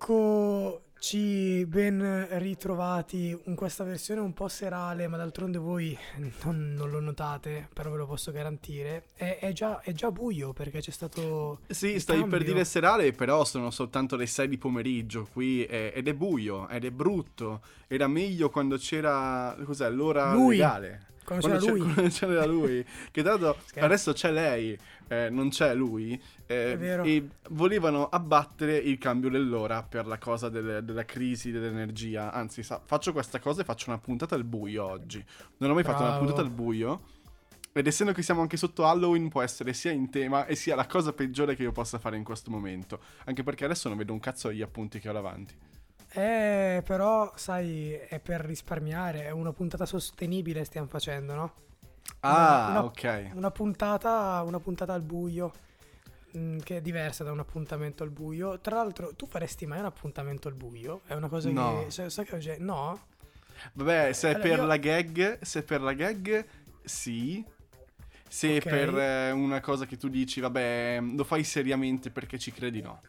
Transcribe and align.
Eccoci 0.00 1.66
ben 1.66 2.28
ritrovati 2.38 3.36
in 3.46 3.56
questa 3.56 3.82
versione 3.82 4.20
un 4.20 4.32
po' 4.32 4.46
serale, 4.46 5.08
ma 5.08 5.16
d'altronde 5.16 5.58
voi 5.58 5.98
non, 6.44 6.72
non 6.76 6.88
lo 6.88 7.00
notate, 7.00 7.68
però 7.74 7.90
ve 7.90 7.96
lo 7.96 8.06
posso 8.06 8.30
garantire. 8.30 9.06
È, 9.14 9.38
è 9.40 9.50
già, 9.52 9.80
è 9.80 9.90
già 9.92 10.12
buio 10.12 10.52
perché 10.52 10.78
c'è 10.80 10.92
stato. 10.92 11.62
Sì, 11.66 11.98
stai 11.98 12.20
per 12.20 12.28
cambio. 12.30 12.52
dire 12.52 12.64
serale, 12.64 13.10
però 13.10 13.44
sono 13.44 13.72
soltanto 13.72 14.14
le 14.14 14.26
6 14.26 14.46
di 14.46 14.56
pomeriggio 14.56 15.26
qui 15.32 15.64
è- 15.64 15.90
ed 15.92 16.06
è 16.06 16.14
buio, 16.14 16.68
ed 16.68 16.84
è 16.84 16.90
brutto. 16.92 17.60
Era 17.88 18.06
meglio 18.06 18.50
quando 18.50 18.76
c'era, 18.76 19.56
cos'è, 19.64 19.90
l'ora 19.90 20.32
Lui. 20.32 20.58
legale. 20.58 21.06
Quando 21.24 21.46
c'era 21.46 21.58
c'è- 21.58 21.70
lui. 21.70 21.80
quando 21.92 22.08
c'era 22.10 22.46
lui. 22.46 22.84
che 23.10 23.20
Scherzo. 23.20 23.56
adesso 23.80 24.12
c'è 24.12 24.30
lei, 24.30 24.78
eh, 25.08 25.28
non 25.30 25.48
c'è 25.48 25.74
lui. 25.74 26.12
eh, 26.46 26.72
È 26.72 26.78
vero. 26.78 27.02
E 27.02 27.28
volevano 27.50 28.08
abbattere 28.08 28.76
il 28.76 28.98
cambio 28.98 29.28
dell'ora 29.30 29.82
per 29.82 30.06
la 30.06 30.18
cosa 30.18 30.48
del- 30.48 30.84
della 30.84 31.04
crisi 31.04 31.50
dell'energia. 31.50 32.32
Anzi, 32.32 32.62
sa- 32.62 32.80
faccio 32.84 33.12
questa 33.12 33.38
cosa 33.40 33.62
e 33.62 33.64
faccio 33.64 33.90
una 33.90 33.98
puntata 33.98 34.34
al 34.34 34.44
buio 34.44 34.84
oggi. 34.84 35.24
Non 35.58 35.70
ho 35.70 35.74
mai 35.74 35.82
fatto 35.84 36.00
una 36.02 36.10
Bravo. 36.10 36.24
puntata 36.24 36.42
al 36.46 36.50
buio. 36.52 37.00
Ed 37.72 37.86
essendo 37.86 38.12
che 38.12 38.22
siamo 38.22 38.40
anche 38.40 38.56
sotto 38.56 38.86
Halloween, 38.86 39.28
può 39.28 39.40
essere 39.42 39.72
sia 39.72 39.92
in 39.92 40.10
tema 40.10 40.46
e 40.46 40.56
sia 40.56 40.74
la 40.74 40.86
cosa 40.86 41.12
peggiore 41.12 41.54
che 41.54 41.62
io 41.62 41.70
possa 41.72 41.98
fare 41.98 42.16
in 42.16 42.24
questo 42.24 42.50
momento. 42.50 42.98
Anche 43.26 43.42
perché 43.44 43.64
adesso 43.66 43.88
non 43.88 43.96
vedo 43.98 44.12
un 44.12 44.18
cazzo 44.20 44.48
degli 44.48 44.62
appunti 44.62 44.98
che 44.98 45.08
ho 45.08 45.12
davanti. 45.12 45.54
Eh, 46.12 46.82
però, 46.84 47.30
sai, 47.36 47.92
è 47.92 48.18
per 48.18 48.40
risparmiare. 48.40 49.26
È 49.26 49.30
una 49.30 49.52
puntata 49.52 49.84
sostenibile 49.86 50.64
stiamo 50.64 50.88
facendo, 50.88 51.34
no? 51.34 51.52
Ah, 52.20 52.66
una- 52.70 52.84
ok. 52.84 53.30
Una 53.34 53.50
puntata, 53.50 54.42
una 54.44 54.58
puntata 54.60 54.92
al 54.92 55.02
buio. 55.02 55.52
mm, 56.36 56.58
Che 56.58 56.76
è 56.76 56.80
diversa 56.82 57.24
da 57.24 57.32
un 57.32 57.38
appuntamento 57.38 58.02
al 58.02 58.10
buio. 58.10 58.58
Tra 58.60 58.76
l'altro, 58.76 59.14
tu 59.14 59.26
faresti 59.26 59.64
mai 59.66 59.78
un 59.78 59.86
appuntamento 59.86 60.48
al 60.48 60.54
buio? 60.54 61.00
È 61.06 61.14
una 61.14 61.28
cosa 61.28 61.48
No. 61.50 61.84
che. 61.84 61.90
sai- 61.90 62.10
sai 62.10 62.24
che- 62.26 62.56
no? 62.58 63.00
Vabbè, 63.72 64.12
se 64.12 64.28
è 64.28 64.34
Allora, 64.34 64.48
per 64.48 64.58
io- 64.58 64.66
la 64.66 64.76
gag, 64.76 65.40
se 65.42 65.58
è 65.60 65.62
per 65.62 65.80
la 65.80 65.92
gag, 65.94 66.44
sì. 66.84 67.44
Se 68.28 68.56
Ok. 68.56 68.64
è 68.66 68.68
per 68.68 68.98
eh, 68.98 69.30
una 69.30 69.60
cosa 69.60 69.86
che 69.86 69.96
tu 69.96 70.08
dici, 70.08 70.40
vabbè, 70.40 71.00
lo 71.00 71.24
fai 71.24 71.42
seriamente 71.44 72.10
perché 72.10 72.38
ci 72.38 72.52
credi, 72.52 72.82
no. 72.82 73.00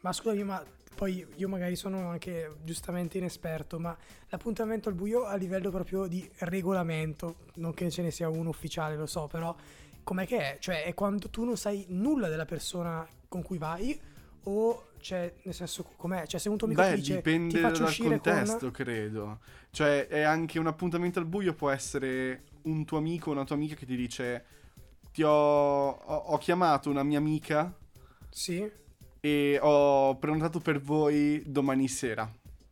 Ma 0.00 0.12
scusami, 0.12 0.44
ma 0.44 0.62
poi 0.94 1.24
io 1.36 1.48
magari 1.48 1.76
sono 1.76 2.08
anche 2.08 2.56
giustamente 2.64 3.18
inesperto, 3.18 3.78
ma 3.78 3.96
l'appuntamento 4.28 4.88
al 4.88 4.94
buio 4.94 5.24
a 5.26 5.36
livello 5.36 5.70
proprio 5.70 6.06
di 6.06 6.28
regolamento, 6.38 7.36
non 7.56 7.72
che 7.72 7.88
ce 7.90 8.02
ne 8.02 8.10
sia 8.10 8.28
uno 8.28 8.48
ufficiale, 8.48 8.96
lo 8.96 9.06
so, 9.06 9.28
però 9.28 9.54
com'è 10.02 10.26
che 10.26 10.38
è? 10.38 10.56
Cioè 10.58 10.84
è 10.84 10.94
quando 10.94 11.28
tu 11.28 11.44
non 11.44 11.56
sai 11.56 11.84
nulla 11.90 12.28
della 12.28 12.46
persona 12.46 13.06
con 13.28 13.42
cui 13.42 13.58
vai 13.58 13.98
o 14.44 14.86
cioè 15.00 15.32
nel 15.42 15.54
senso 15.54 15.84
com'è? 15.96 16.26
Cioè 16.26 16.40
se 16.40 16.48
un 16.48 16.56
tuo 16.56 16.66
amico 16.66 16.82
Beh, 16.82 16.94
ti 16.94 16.96
dice 16.96 17.14
dipende 17.16 17.60
dal 17.60 17.96
contesto, 17.96 18.58
con... 18.58 18.70
credo. 18.70 19.38
Cioè, 19.70 20.08
è 20.08 20.22
anche 20.22 20.58
un 20.58 20.66
appuntamento 20.66 21.20
al 21.20 21.26
buio 21.26 21.54
può 21.54 21.70
essere 21.70 22.44
un 22.62 22.84
tuo 22.84 22.98
amico 22.98 23.30
o 23.30 23.32
una 23.34 23.44
tua 23.44 23.54
amica 23.54 23.74
che 23.76 23.86
ti 23.86 23.94
dice 23.94 24.44
ti 25.12 25.22
ho, 25.22 25.30
ho, 25.90 26.14
ho 26.14 26.38
chiamato 26.38 26.90
una 26.90 27.02
mia 27.02 27.18
amica 27.18 27.72
Sì, 28.30 28.68
e 29.20 29.58
ho 29.60 30.16
prenotato 30.16 30.60
per 30.60 30.80
voi 30.80 31.42
domani 31.46 31.88
sera. 31.88 32.30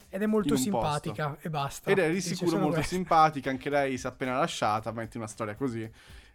ed 0.08 0.22
è 0.22 0.26
molto 0.26 0.56
simpatica 0.56 1.36
e 1.40 1.50
basta. 1.50 1.90
Ed 1.90 1.98
è 1.98 2.10
di 2.10 2.20
sicuro 2.20 2.56
molto 2.58 2.74
questo. 2.76 2.94
simpatica, 2.94 3.50
anche 3.50 3.68
lei 3.68 3.98
si 3.98 4.06
è 4.06 4.08
appena 4.08 4.38
lasciata, 4.38 4.90
metti 4.92 5.16
una 5.18 5.26
storia 5.26 5.54
così. 5.54 5.88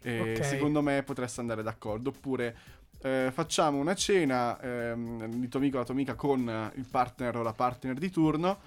E 0.04 0.34
Ok. 0.36 0.44
secondo 0.44 0.82
me 0.82 1.02
potreste 1.02 1.40
andare 1.40 1.62
d'accordo. 1.62 2.10
Oppure 2.10 2.56
eh, 3.02 3.30
facciamo 3.32 3.78
una 3.78 3.94
cena 3.94 4.60
ehm, 4.60 5.26
di 5.26 5.48
tuo 5.48 5.58
amico 5.58 5.76
o 5.76 5.78
la 5.80 5.84
tua 5.84 5.94
amica 5.94 6.14
con 6.14 6.70
il 6.76 6.86
partner 6.88 7.36
o 7.36 7.42
la 7.42 7.52
partner 7.52 7.94
di 7.98 8.10
turno 8.10 8.58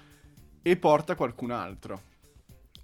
e 0.60 0.76
porta 0.76 1.14
qualcun 1.14 1.50
altro. 1.50 2.00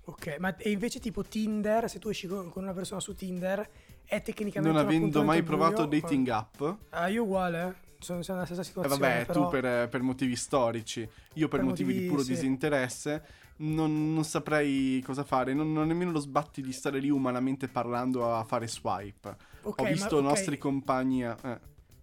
Ok, 0.04 0.36
ma 0.38 0.56
e 0.56 0.70
invece 0.70 1.00
tipo 1.00 1.22
Tinder, 1.22 1.88
se 1.90 1.98
tu 1.98 2.08
esci 2.08 2.26
con 2.26 2.50
una 2.54 2.72
persona 2.72 3.00
su 3.00 3.14
Tinder, 3.14 3.68
è 4.04 4.20
tecnicamente 4.22 4.76
Non 4.76 4.84
avendo 4.84 5.22
mai 5.22 5.42
provato 5.42 5.86
buio? 5.86 6.00
dating 6.00 6.28
app, 6.28 6.62
Ah, 6.90 7.08
io 7.08 7.22
uguale. 7.24 7.81
Sono, 8.02 8.20
nella 8.26 8.44
stessa 8.44 8.60
eh, 8.60 8.64
situazione. 8.64 9.00
vabbè, 9.00 9.26
però... 9.26 9.44
tu 9.44 9.50
per, 9.50 9.88
per 9.88 10.02
motivi 10.02 10.36
storici, 10.36 11.08
io 11.34 11.48
per, 11.48 11.60
Per 11.60 11.68
motivi, 11.68 11.88
di 11.92 11.94
motivi, 11.94 12.10
puro 12.10 12.22
sì. 12.22 12.32
disinteresse, 12.32 13.24
non, 13.56 14.12
non 14.14 14.24
saprei 14.24 15.00
cosa 15.02 15.24
fare. 15.24 15.54
Non, 15.54 15.76
ho 15.76 15.84
nemmeno 15.84 16.10
lo 16.10 16.18
sbatti 16.20 16.62
di 16.62 16.72
stare 16.72 16.98
lì 16.98 17.10
umanamente 17.10 17.68
parlando 17.68 18.34
a 18.34 18.44
fare 18.44 18.68
swipe. 18.68 19.36
Ok, 19.62 19.78
ho 19.80 19.82
ma- 19.84 19.88
visto 19.90 20.16
ok, 20.16 20.22
nostri 20.22 20.58
compagni 20.58 21.22
eh, 21.24 21.36
farlo 21.40 21.60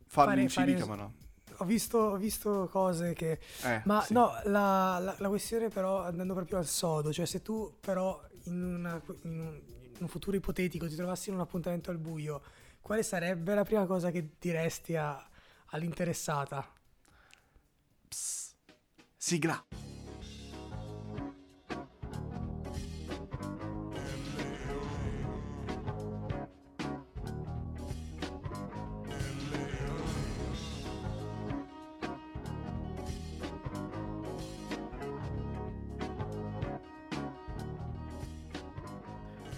Fare- 0.07 0.41
in 0.41 0.47
civica, 0.49 0.85
fare- 0.85 0.89
ma 0.89 0.95
no. 0.95 1.13
Ho 1.61 1.65
visto, 1.65 1.97
ho 1.97 2.15
visto 2.15 2.69
cose 2.71 3.11
che... 3.11 3.37
Eh, 3.63 3.81
Ma 3.83 4.01
sì. 4.01 4.13
no, 4.13 4.31
la, 4.45 4.97
la- 4.99 5.15
la 5.17 5.27
questione 5.27 5.67
però, 5.67 6.03
andando 6.03 6.33
proprio 6.33 6.57
al 6.57 6.65
sodo, 6.65 7.11
cioè 7.11 7.25
se 7.25 7.41
tu 7.41 7.73
però 7.81 8.21
in, 8.45 8.63
una- 8.63 9.01
in 9.23 9.39
un, 9.39 9.59
in 9.67 9.97
un 9.97 10.07
futuro 10.07 10.37
ipotetico 10.37 10.87
ti 10.87 10.95
trovassi 10.95 11.27
in 11.27 11.35
un 11.35 11.41
appuntamento 11.41 11.91
al 11.91 11.97
buio, 11.97 12.41
quale 12.79 13.03
sarebbe 13.03 13.53
la 13.55 13.65
prima 13.65 13.85
cosa 13.85 14.09
che 14.09 14.29
diresti 14.39 14.95
a- 14.95 15.21
all'interessata? 15.71 16.65
Psst. 18.07 18.55
Sigla. 19.17 19.65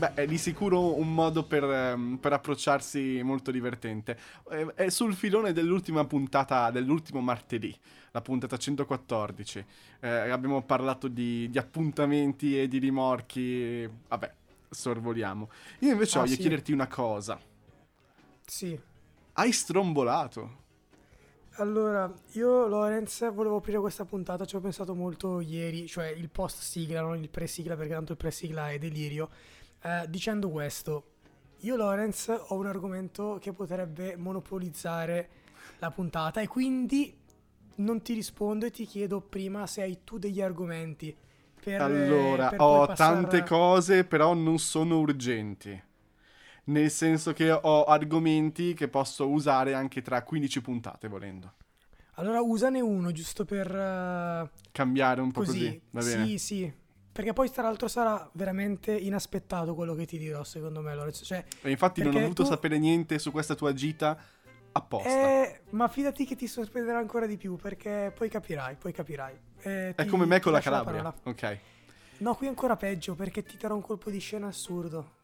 Beh, 0.02 0.16
è 0.16 0.26
di 0.26 0.40
sicuro 0.40 0.98
un 0.98 1.14
modo 1.14 1.44
per, 1.44 1.64
ehm, 1.64 2.18
per 2.18 2.34
approcciarsi 2.34 3.22
molto 3.24 3.52
divertente. 3.52 4.18
È 4.74 4.90
sul 4.90 5.14
filone 5.14 5.54
dell'ultima 5.54 6.06
puntata, 6.06 6.72
dell'ultimo 6.72 7.22
martedì, 7.22 7.78
la 8.10 8.22
puntata 8.22 8.58
114. 8.58 9.64
Eh, 10.00 10.10
abbiamo 10.10 10.64
parlato 10.64 11.08
di, 11.08 11.48
di 11.52 11.58
appuntamenti 11.60 12.60
e 12.60 12.68
di 12.68 12.80
rimorchi. 12.80 13.88
Vabbè, 14.08 14.34
sorvoliamo. 14.72 15.50
Io 15.82 15.92
invece 15.92 16.18
Ah, 16.18 16.22
voglio 16.22 16.36
sì. 16.36 16.40
chiederti 16.40 16.72
una 16.72 16.88
cosa. 16.88 17.40
Sì. 18.46 18.80
Hai 19.34 19.52
strombolato? 19.52 20.60
Allora, 21.56 22.12
io 22.34 22.66
Lorenz 22.68 23.30
volevo 23.34 23.58
aprire 23.58 23.80
questa 23.80 24.06
puntata, 24.06 24.46
ci 24.46 24.56
ho 24.56 24.62
pensato 24.62 24.96
molto 24.96 25.42
ieri, 25.42 25.86
cioè 25.86 26.08
il 26.08 26.30
post 26.30 26.60
sigla, 26.62 27.02
non 27.02 27.18
il 27.22 27.30
pre 27.30 27.46
sigla, 27.46 27.76
perché 27.76 27.94
tanto 27.94 28.14
il 28.14 28.18
pre 28.18 28.32
sigla 28.32 28.72
è 28.72 28.80
delirio. 28.80 29.30
Eh, 29.84 30.06
dicendo 30.10 30.50
questo, 30.50 31.04
io 31.60 31.76
Lorenz 31.76 32.28
ho 32.30 32.56
un 32.56 32.68
argomento 32.68 33.38
che 33.42 33.52
potrebbe 33.52 34.16
monopolizzare 34.16 35.30
la 35.80 35.90
puntata 35.92 36.42
e 36.42 36.48
quindi 36.48 37.16
non 37.76 38.02
ti 38.02 38.14
rispondo 38.14 38.66
e 38.66 38.72
ti 38.72 38.86
chiedo 38.86 39.22
prima 39.22 39.66
se 39.68 39.82
hai 39.82 40.04
tu 40.04 40.18
degli 40.20 40.42
argomenti. 40.42 41.16
Per, 41.60 41.82
allora, 41.84 42.48
per 42.48 42.64
ho 42.64 42.84
passare- 42.84 42.94
tante 42.94 43.44
cose, 43.44 44.06
però 44.06 44.34
non 44.34 44.58
sono 44.60 45.00
urgenti. 45.00 45.82
Nel 46.66 46.92
senso 46.92 47.34
che 47.34 47.52
ho 47.52 47.84
argomenti 47.86 48.74
che 48.74 48.88
posso 48.88 49.30
usare 49.30 49.74
anche 49.74 50.02
tra 50.02 50.24
15 50.24 50.62
puntate, 50.62 51.08
volendo. 51.08 51.54
Allora 52.16 52.42
usane 52.42 52.80
uno, 52.82 53.12
giusto 53.12 53.46
per... 53.46 53.74
eh, 53.74 54.50
Cambiare 54.72 55.22
un 55.22 55.32
po' 55.32 55.44
così, 55.44 55.66
Così, 55.66 55.82
va 55.92 56.02
bene? 56.02 56.24
sì, 56.24 56.38
sì. 56.38 56.74
Perché 57.12 57.34
poi 57.34 57.52
tra 57.52 57.64
l'altro 57.64 57.88
sarà 57.90 58.30
veramente 58.34 58.94
inaspettato 58.96 59.76
quello 59.76 59.94
che 59.96 60.06
ti 60.06 60.18
dirò, 60.18 60.44
secondo 60.44 60.82
me, 60.82 60.96
Lorenzo. 60.96 61.26
Cioè, 61.26 61.44
E 61.62 61.70
infatti 61.70 62.02
non 62.02 62.16
ho 62.16 62.20
voluto 62.22 62.44
tu- 62.44 62.50
sapere 62.50 62.78
niente 62.80 63.20
su 63.20 63.32
questa 63.32 63.54
tua 63.56 63.74
gita 63.74 64.18
apposta. 64.72 65.10
eh, 65.10 65.62
ma 65.72 65.90
fidati 65.90 66.26
che 66.26 66.36
ti 66.36 66.48
sorprenderà 66.48 66.98
ancora 67.00 67.26
di 67.26 67.36
più, 67.36 67.58
perché 67.58 68.14
poi 68.16 68.30
capirai, 68.30 68.76
poi 68.76 68.94
capirai. 68.94 69.34
Eh, 69.64 69.90
È 69.90 70.04
ti- 70.04 70.08
come 70.10 70.26
me 70.26 70.40
con 70.40 70.54
la 70.54 70.62
Calabria. 70.62 71.02
parola. 71.02 71.16
ok. 71.24 71.58
No, 72.20 72.36
qui 72.36 72.46
è 72.46 72.50
ancora 72.50 72.76
peggio, 72.78 73.14
perché 73.16 73.44
ti 73.44 73.58
darò 73.58 73.76
un 73.76 73.82
colpo 73.82 74.10
di 74.10 74.20
scena 74.20 74.48
assurdo. 74.48 75.16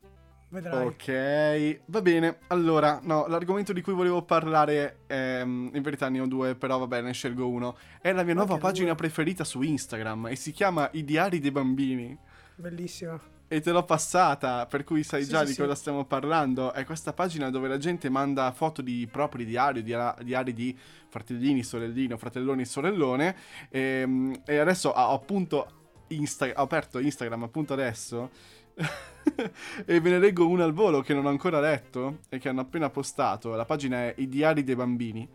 Vedrai. 0.49 0.85
Ok, 0.85 1.81
va 1.87 2.01
bene. 2.01 2.37
Allora, 2.47 2.99
no, 3.03 3.27
l'argomento 3.27 3.73
di 3.73 3.81
cui 3.81 3.93
volevo 3.93 4.21
parlare, 4.23 4.99
ehm, 5.07 5.71
in 5.73 5.81
verità 5.81 6.07
ne 6.07 6.21
ho 6.21 6.25
due, 6.25 6.55
però 6.55 6.77
va 6.77 6.87
bene, 6.87 7.11
scelgo 7.11 7.47
uno. 7.49 7.75
È 8.01 8.13
la 8.13 8.23
mia 8.23 8.33
nuova 8.33 8.53
Anche 8.53 8.65
pagina 8.65 8.87
due. 8.87 8.95
preferita 8.95 9.43
su 9.43 9.61
Instagram 9.61 10.27
e 10.27 10.35
si 10.37 10.51
chiama 10.51 10.89
I 10.93 11.03
diari 11.03 11.39
dei 11.39 11.51
bambini. 11.51 12.17
Bellissima. 12.55 13.19
E 13.49 13.61
te 13.61 13.71
l'ho 13.71 13.83
passata, 13.83 14.65
per 14.65 14.83
cui 14.83 15.03
sai 15.03 15.23
Sì, 15.23 15.29
già 15.29 15.39
sì, 15.41 15.45
di 15.47 15.51
sì. 15.53 15.61
cosa 15.61 15.75
stiamo 15.75 16.05
parlando. 16.05 16.71
È 16.73 16.83
questa 16.85 17.11
pagina 17.13 17.49
dove 17.49 17.67
la 17.67 17.77
gente 17.77 18.09
manda 18.09 18.51
foto 18.51 18.81
di 18.81 19.07
propri 19.11 19.45
diari, 19.45 19.83
dia- 19.83 20.15
diari 20.21 20.53
di 20.53 20.77
fratellini, 21.09 21.63
sorellino, 21.63 22.17
fratelloni 22.17 22.61
e 22.61 22.65
sorellone. 22.65 23.35
E, 23.69 24.41
e 24.45 24.57
adesso 24.57 24.89
ho 24.89 25.13
appunto 25.13 25.71
Insta- 26.09 26.45
ho 26.55 26.61
aperto 26.63 26.99
Instagram 26.99 27.43
appunto 27.43 27.73
adesso. 27.73 28.29
e 29.85 29.99
ve 29.99 30.09
ne 30.09 30.19
leggo 30.19 30.47
una 30.47 30.63
al 30.63 30.73
volo 30.73 31.01
che 31.01 31.13
non 31.13 31.25
ho 31.25 31.29
ancora 31.29 31.59
letto 31.59 32.19
e 32.29 32.37
che 32.37 32.49
hanno 32.49 32.61
appena 32.61 32.89
postato. 32.89 33.55
La 33.55 33.65
pagina 33.65 33.97
è 33.97 34.13
I 34.17 34.27
diari 34.29 34.63
dei 34.63 34.75
bambini. 34.75 35.27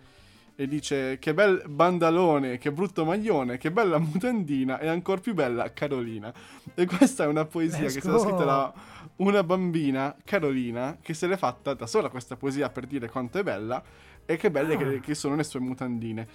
e 0.55 0.69
dice 0.69 1.19
che 1.19 1.33
bel 1.35 1.63
bandalone, 1.67 2.59
che 2.59 2.71
brutto 2.73 3.05
maglione, 3.05 3.57
che 3.59 3.73
bella 3.73 3.99
mutandina 3.99 4.79
e 4.79 4.87
ancora 4.87 5.21
più 5.21 5.35
bella 5.35 5.73
Carolina. 5.73 6.33
E 6.75 6.87
questa 6.87 7.25
è 7.25 7.27
una 7.27 7.45
poesia 7.47 7.81
Let's 7.81 7.95
che 7.95 7.99
è 7.99 8.03
stata 8.03 8.19
scritta 8.19 8.45
da 8.45 8.73
una 9.17 9.43
bambina, 9.43 10.15
Carolina, 10.25 10.99
che 11.01 11.15
se 11.15 11.27
l'è 11.27 11.37
fatta 11.37 11.75
da 11.75 11.87
sola 11.87 12.11
questa 12.11 12.37
poesia 12.37 12.69
per 12.69 12.87
dire 12.87 13.09
quanto 13.09 13.39
è 13.39 13.43
bella 13.43 13.83
e 14.25 14.37
che 14.37 14.51
belle 14.51 14.75
Ah. 14.75 14.77
che, 14.77 15.01
che 15.01 15.15
sono 15.15 15.35
le 15.37 15.43
sue 15.45 15.61
mutandine. 15.61 16.29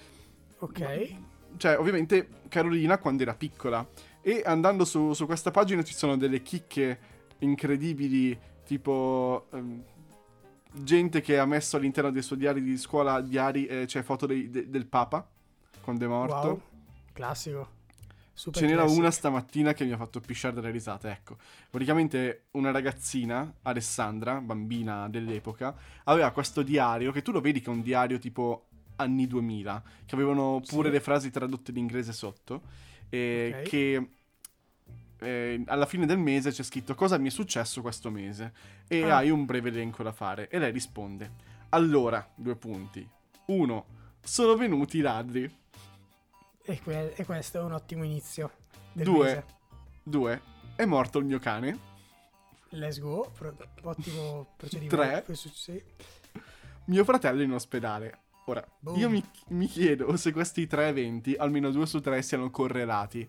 Ok. 0.58 1.14
Cioè, 1.56 1.78
ovviamente 1.78 2.28
Carolina 2.48 2.98
quando 2.98 3.22
era 3.22 3.34
piccola. 3.34 3.86
E 4.22 4.42
andando 4.44 4.84
su, 4.84 5.12
su 5.12 5.26
questa 5.26 5.50
pagina 5.50 5.82
ci 5.82 5.94
sono 5.94 6.16
delle 6.16 6.42
chicche 6.42 6.98
incredibili, 7.38 8.38
tipo 8.64 9.46
ehm, 9.52 9.82
gente 10.72 11.20
che 11.20 11.38
ha 11.38 11.46
messo 11.46 11.76
all'interno 11.76 12.10
dei 12.10 12.22
suoi 12.22 12.38
diari 12.38 12.62
di 12.62 12.76
scuola 12.76 13.20
diari, 13.20 13.66
eh, 13.66 13.86
cioè 13.86 14.02
foto 14.02 14.26
dei- 14.26 14.50
de- 14.50 14.68
del 14.68 14.86
Papa 14.86 15.26
quando 15.80 16.04
è 16.04 16.08
morto. 16.08 16.46
Wow. 16.46 16.60
Classico. 17.12 17.76
Super 18.32 18.60
Ce 18.60 18.66
n'era 18.68 18.84
una 18.84 19.10
stamattina 19.10 19.72
che 19.72 19.84
mi 19.84 19.90
ha 19.90 19.96
fatto 19.96 20.20
pisciare 20.20 20.54
dalle 20.54 20.70
risate, 20.70 21.10
ecco. 21.10 21.38
Praticamente 21.70 22.44
una 22.52 22.70
ragazzina, 22.70 23.52
Alessandra, 23.62 24.40
bambina 24.40 25.08
dell'epoca, 25.08 25.74
aveva 26.04 26.30
questo 26.30 26.62
diario, 26.62 27.10
che 27.10 27.22
tu 27.22 27.32
lo 27.32 27.40
vedi 27.40 27.60
che 27.60 27.66
è 27.68 27.72
un 27.72 27.82
diario 27.82 28.18
tipo 28.18 28.66
anni 28.96 29.26
2000, 29.26 29.82
che 30.06 30.14
avevano 30.14 30.60
pure 30.64 30.88
Sì. 30.88 30.94
le 30.94 31.00
frasi 31.00 31.30
tradotte 31.30 31.72
in 31.72 31.78
inglese 31.78 32.12
sotto, 32.12 32.62
e 33.08 33.54
Ok. 33.60 33.62
che 33.68 34.08
eh, 35.20 35.62
alla 35.66 35.86
fine 35.86 36.06
del 36.06 36.18
mese 36.18 36.50
c'è 36.52 36.62
scritto 36.62 36.94
cosa 36.94 37.18
mi 37.18 37.26
è 37.28 37.30
successo 37.30 37.80
questo 37.82 38.10
mese, 38.10 38.52
e 38.86 39.02
Ah. 39.10 39.16
hai 39.18 39.30
un 39.30 39.44
breve 39.46 39.70
elenco 39.70 40.02
da 40.04 40.12
fare, 40.12 40.48
e 40.48 40.58
lei 40.58 40.70
risponde, 40.70 41.30
allora, 41.70 42.26
due 42.36 42.54
punti, 42.54 43.06
uno, 43.46 43.86
sono 44.22 44.54
venuti 44.56 44.98
i 44.98 45.00
ladri, 45.00 45.56
E, 46.62 46.80
que- 46.82 47.14
e 47.14 47.24
questo 47.24 47.58
è 47.58 47.62
un 47.62 47.72
ottimo 47.72 48.04
inizio. 48.04 48.50
Due. 48.92 49.24
mese. 49.24 49.44
due, 50.02 50.40
è 50.76 50.84
morto 50.84 51.18
il 51.18 51.24
mio 51.24 51.38
cane, 51.38 51.86
Let's 52.72 53.00
go. 53.00 53.30
Pro- 53.34 53.56
ottimo 53.84 54.52
procedimento. 54.58 54.94
Tre. 54.96 55.24
Sì. 55.34 55.82
Mio 56.84 57.02
fratello 57.04 57.40
in 57.40 57.52
ospedale. 57.52 58.18
Ora, 58.48 58.66
Boom. 58.78 58.98
io 58.98 59.10
mi, 59.10 59.22
mi 59.48 59.66
chiedo 59.66 60.16
se 60.16 60.32
questi 60.32 60.66
tre 60.66 60.88
eventi, 60.88 61.34
almeno 61.34 61.70
due 61.70 61.84
su 61.86 62.00
tre, 62.00 62.22
siano 62.22 62.50
correlati. 62.50 63.28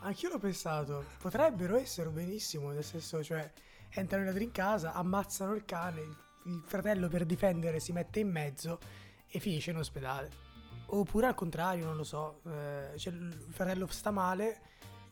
Anch'io 0.00 0.30
l'ho 0.30 0.38
pensato. 0.38 1.04
Potrebbero 1.18 1.76
essere 1.76 2.08
benissimo. 2.08 2.70
Nel 2.70 2.82
senso, 2.82 3.22
cioè, 3.22 3.50
entrano 3.90 4.22
i 4.24 4.26
ladri 4.26 4.44
in 4.44 4.52
casa, 4.52 4.94
ammazzano 4.94 5.52
il 5.54 5.66
cane. 5.66 6.00
Il, 6.00 6.16
il 6.46 6.62
fratello 6.64 7.08
per 7.08 7.26
difendere 7.26 7.80
si 7.80 7.92
mette 7.92 8.20
in 8.20 8.30
mezzo 8.30 8.78
e 9.28 9.38
finisce 9.40 9.72
in 9.72 9.76
ospedale. 9.76 10.30
Oppure 10.86 11.26
al 11.26 11.34
contrario, 11.34 11.84
non 11.84 11.96
lo 11.96 12.04
so. 12.04 12.40
eh, 12.46 12.96
cioè, 12.96 13.12
il 13.12 13.46
fratello 13.50 13.86
sta 13.88 14.10
male, 14.10 14.60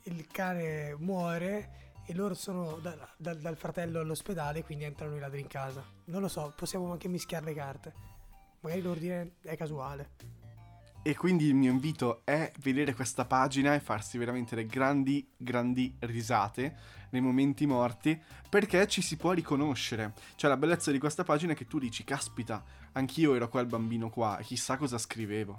il 0.04 0.26
cane 0.28 0.94
muore 0.98 1.92
e 2.06 2.14
loro 2.14 2.32
sono 2.32 2.78
da- 2.80 2.96
da- 3.18 3.34
dal 3.34 3.56
fratello 3.58 4.00
all'ospedale, 4.00 4.62
quindi 4.64 4.84
entrano 4.84 5.16
i 5.16 5.20
ladri 5.20 5.40
in 5.40 5.48
casa. 5.48 5.84
Non 6.06 6.22
lo 6.22 6.28
so, 6.28 6.50
possiamo 6.56 6.90
anche 6.92 7.08
mischiare 7.08 7.44
le 7.44 7.54
carte. 7.54 7.92
Magari 8.64 8.80
l'ordine 8.80 9.32
è 9.42 9.56
casuale. 9.56 10.12
E 11.02 11.14
quindi 11.16 11.44
il 11.44 11.54
mio 11.54 11.70
invito 11.70 12.22
è 12.24 12.50
vedere 12.60 12.94
questa 12.94 13.26
pagina 13.26 13.74
e 13.74 13.80
farsi 13.80 14.16
veramente 14.16 14.56
le 14.56 14.64
grandi, 14.64 15.28
grandi 15.36 15.94
risate 15.98 16.74
nei 17.10 17.20
momenti 17.20 17.66
morti, 17.66 18.18
perché 18.48 18.88
ci 18.88 19.02
si 19.02 19.18
può 19.18 19.32
riconoscere. 19.32 20.14
Cioè, 20.34 20.48
la 20.48 20.56
bellezza 20.56 20.90
di 20.90 20.98
questa 20.98 21.24
pagina 21.24 21.52
è 21.52 21.54
che 21.54 21.66
tu 21.66 21.78
dici, 21.78 22.04
caspita, 22.04 22.64
anch'io 22.92 23.34
ero 23.34 23.50
quel 23.50 23.66
bambino 23.66 24.08
qua, 24.08 24.38
e 24.38 24.44
chissà 24.44 24.78
cosa 24.78 24.96
scrivevo. 24.96 25.58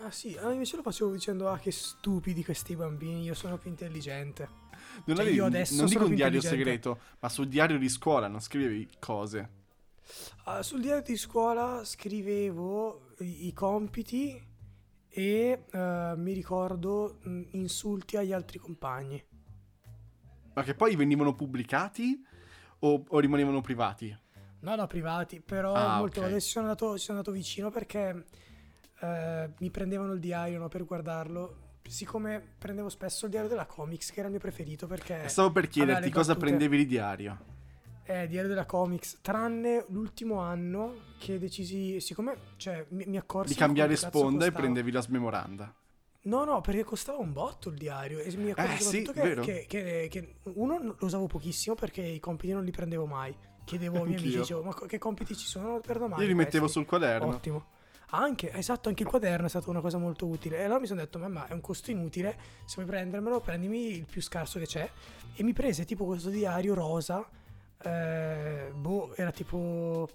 Ah 0.00 0.10
sì, 0.10 0.38
invece 0.38 0.76
lo 0.76 0.82
facevo 0.82 1.10
dicendo 1.10 1.48
ah 1.48 1.58
che 1.58 1.72
stupidi 1.72 2.44
questi 2.44 2.76
bambini, 2.76 3.22
io 3.22 3.34
sono 3.34 3.56
più 3.56 3.70
intelligente. 3.70 4.48
Non, 5.06 5.16
Cioè, 5.16 5.24
avevi- 5.24 5.36
io 5.36 5.46
adesso 5.46 5.76
non 5.76 5.86
dico 5.86 6.04
un 6.04 6.14
diario 6.14 6.42
segreto, 6.42 7.00
ma 7.20 7.30
sul 7.30 7.48
diario 7.48 7.78
di 7.78 7.88
scuola 7.88 8.28
non 8.28 8.40
scrivevi 8.40 8.86
cose. 8.98 9.56
Ah, 10.44 10.62
sul 10.62 10.80
diario 10.80 11.02
di 11.02 11.16
scuola 11.16 11.84
scrivevo 11.84 13.14
i, 13.18 13.48
i 13.48 13.52
compiti 13.52 14.42
e 15.08 15.64
eh, 15.70 16.12
mi 16.16 16.32
ricordo 16.32 17.18
mh, 17.22 17.42
insulti 17.52 18.16
agli 18.16 18.32
altri 18.32 18.58
compagni. 18.58 19.22
Ma 20.54 20.62
che 20.62 20.74
poi 20.74 20.96
venivano 20.96 21.34
pubblicati 21.34 22.20
o, 22.80 23.04
o 23.06 23.18
rimanevano 23.20 23.60
privati? 23.60 24.16
No, 24.60 24.74
no, 24.74 24.86
privati, 24.88 25.40
però 25.40 25.72
Ah, 25.74 25.98
molto, 25.98 26.20
ok. 26.20 26.26
adesso 26.26 26.48
sono, 26.48 26.64
andato, 26.66 26.96
sono 26.96 27.18
andato 27.18 27.32
vicino 27.32 27.70
perché 27.70 28.24
eh, 29.00 29.50
mi 29.58 29.70
prendevano 29.70 30.12
il 30.14 30.20
diario 30.20 30.58
no, 30.58 30.68
per 30.68 30.84
guardarlo. 30.84 31.66
Siccome 31.88 32.42
prendevo 32.58 32.88
spesso 32.88 33.26
il 33.26 33.30
diario 33.30 33.48
della 33.48 33.66
Comics, 33.66 34.10
che 34.10 34.18
era 34.18 34.24
il 34.26 34.32
mio 34.32 34.40
preferito 34.40 34.86
perché... 34.86 35.28
Stavo 35.28 35.52
per 35.52 35.68
chiederti 35.68 36.10
cosa 36.10 36.32
battute. 36.34 36.46
prendevi 36.46 36.76
di 36.78 36.86
diario. 36.86 37.56
Eh, 38.10 38.26
diario 38.26 38.48
della 38.48 38.64
Comics, 38.64 39.18
tranne 39.20 39.84
l'ultimo 39.88 40.38
anno 40.38 40.94
che 41.18 41.38
decisi, 41.38 42.00
siccome 42.00 42.38
cioè, 42.56 42.86
mi, 42.88 43.04
mi 43.04 43.18
accorsi 43.18 43.52
Di 43.52 43.58
cambiare 43.58 43.96
sponda 43.96 44.46
e 44.46 44.50
prendevi 44.50 44.90
la 44.90 45.02
smemoranda. 45.02 45.74
No, 46.22 46.44
no, 46.44 46.62
perché 46.62 46.84
costava 46.84 47.18
un 47.18 47.34
botto 47.34 47.68
il 47.68 47.76
diario 47.76 48.18
e 48.20 48.34
mi 48.36 48.50
accorsi 48.50 49.02
Eh, 49.02 49.04
sì, 49.04 49.12
che, 49.12 49.40
che, 49.40 49.64
che, 49.68 50.08
che 50.10 50.34
uno 50.54 50.78
lo 50.82 50.96
usavo 51.00 51.26
pochissimo 51.26 51.74
perché 51.74 52.00
i 52.00 52.18
compiti 52.18 52.54
non 52.54 52.64
li 52.64 52.70
prendevo 52.70 53.04
mai. 53.04 53.36
Chiedevo 53.64 53.98
ai 53.98 54.04
miei 54.04 54.18
amici, 54.18 54.38
dicevo, 54.38 54.62
ma 54.62 54.74
che 54.74 54.96
compiti 54.96 55.36
ci 55.36 55.46
sono 55.46 55.78
per 55.80 55.98
domani? 55.98 56.22
Io 56.22 56.28
li 56.28 56.34
mettevo 56.34 56.64
Questi. 56.64 56.78
sul 56.78 56.88
quaderno. 56.88 57.26
Ottimo. 57.26 57.66
Anche, 58.12 58.50
esatto, 58.54 58.88
anche 58.88 59.02
il 59.02 59.08
quaderno 59.10 59.44
è 59.44 59.48
stata 59.50 59.68
una 59.68 59.82
cosa 59.82 59.98
molto 59.98 60.26
utile. 60.26 60.60
E 60.60 60.62
allora 60.64 60.80
mi 60.80 60.86
sono 60.86 61.00
detto, 61.00 61.18
mamma, 61.18 61.46
è 61.46 61.52
un 61.52 61.60
costo 61.60 61.90
inutile, 61.90 62.38
se 62.64 62.76
vuoi 62.76 62.86
prendermelo, 62.86 63.40
prendimi 63.40 63.96
il 63.96 64.06
più 64.06 64.22
scarso 64.22 64.58
che 64.58 64.64
c'è. 64.64 64.90
E 65.34 65.42
mi 65.42 65.52
prese 65.52 65.84
tipo 65.84 66.06
questo 66.06 66.30
diario 66.30 66.72
rosa, 66.72 67.28
eh, 67.82 68.72
boh, 68.74 69.14
era 69.16 69.30
tipo 69.32 70.08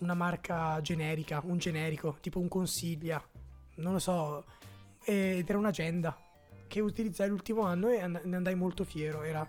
una 0.00 0.14
marca 0.14 0.80
generica, 0.80 1.40
un 1.44 1.58
generico, 1.58 2.18
tipo 2.20 2.38
un 2.40 2.48
consiglia, 2.48 3.22
non 3.76 3.92
lo 3.94 3.98
so, 3.98 4.44
ed 5.04 5.48
era 5.48 5.58
un'agenda 5.58 6.16
che 6.68 6.80
utilizzai 6.80 7.28
l'ultimo 7.28 7.62
anno 7.62 7.88
e 7.88 8.00
and- 8.00 8.20
ne 8.24 8.36
andai 8.36 8.54
molto 8.54 8.84
fiero, 8.84 9.22
era, 9.22 9.46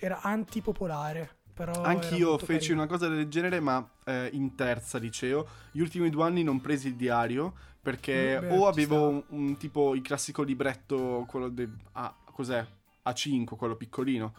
era 0.00 0.20
antipopolare. 0.22 1.38
Però 1.54 1.72
Anch'io 1.84 2.38
feci 2.38 2.72
carino. 2.72 2.72
una 2.72 2.86
cosa 2.86 3.08
del 3.08 3.28
genere, 3.28 3.58
ma 3.58 3.84
eh, 4.04 4.30
in 4.32 4.54
terza 4.54 4.98
liceo. 4.98 5.48
Gli 5.72 5.80
ultimi 5.80 6.10
due 6.10 6.24
anni 6.24 6.42
non 6.44 6.60
presi 6.60 6.88
il 6.88 6.94
diario 6.96 7.54
perché 7.80 8.36
Mm, 8.36 8.40
beh, 8.40 8.48
o 8.48 8.68
avevo 8.68 9.08
un, 9.08 9.22
un 9.28 9.56
tipo 9.56 9.94
il 9.94 10.02
classico 10.02 10.42
libretto, 10.42 11.24
quello 11.28 11.48
del. 11.48 11.74
Ah, 11.92 12.14
cos'è? 12.24 12.64
A5, 13.02 13.56
quello 13.56 13.74
piccolino. 13.76 14.32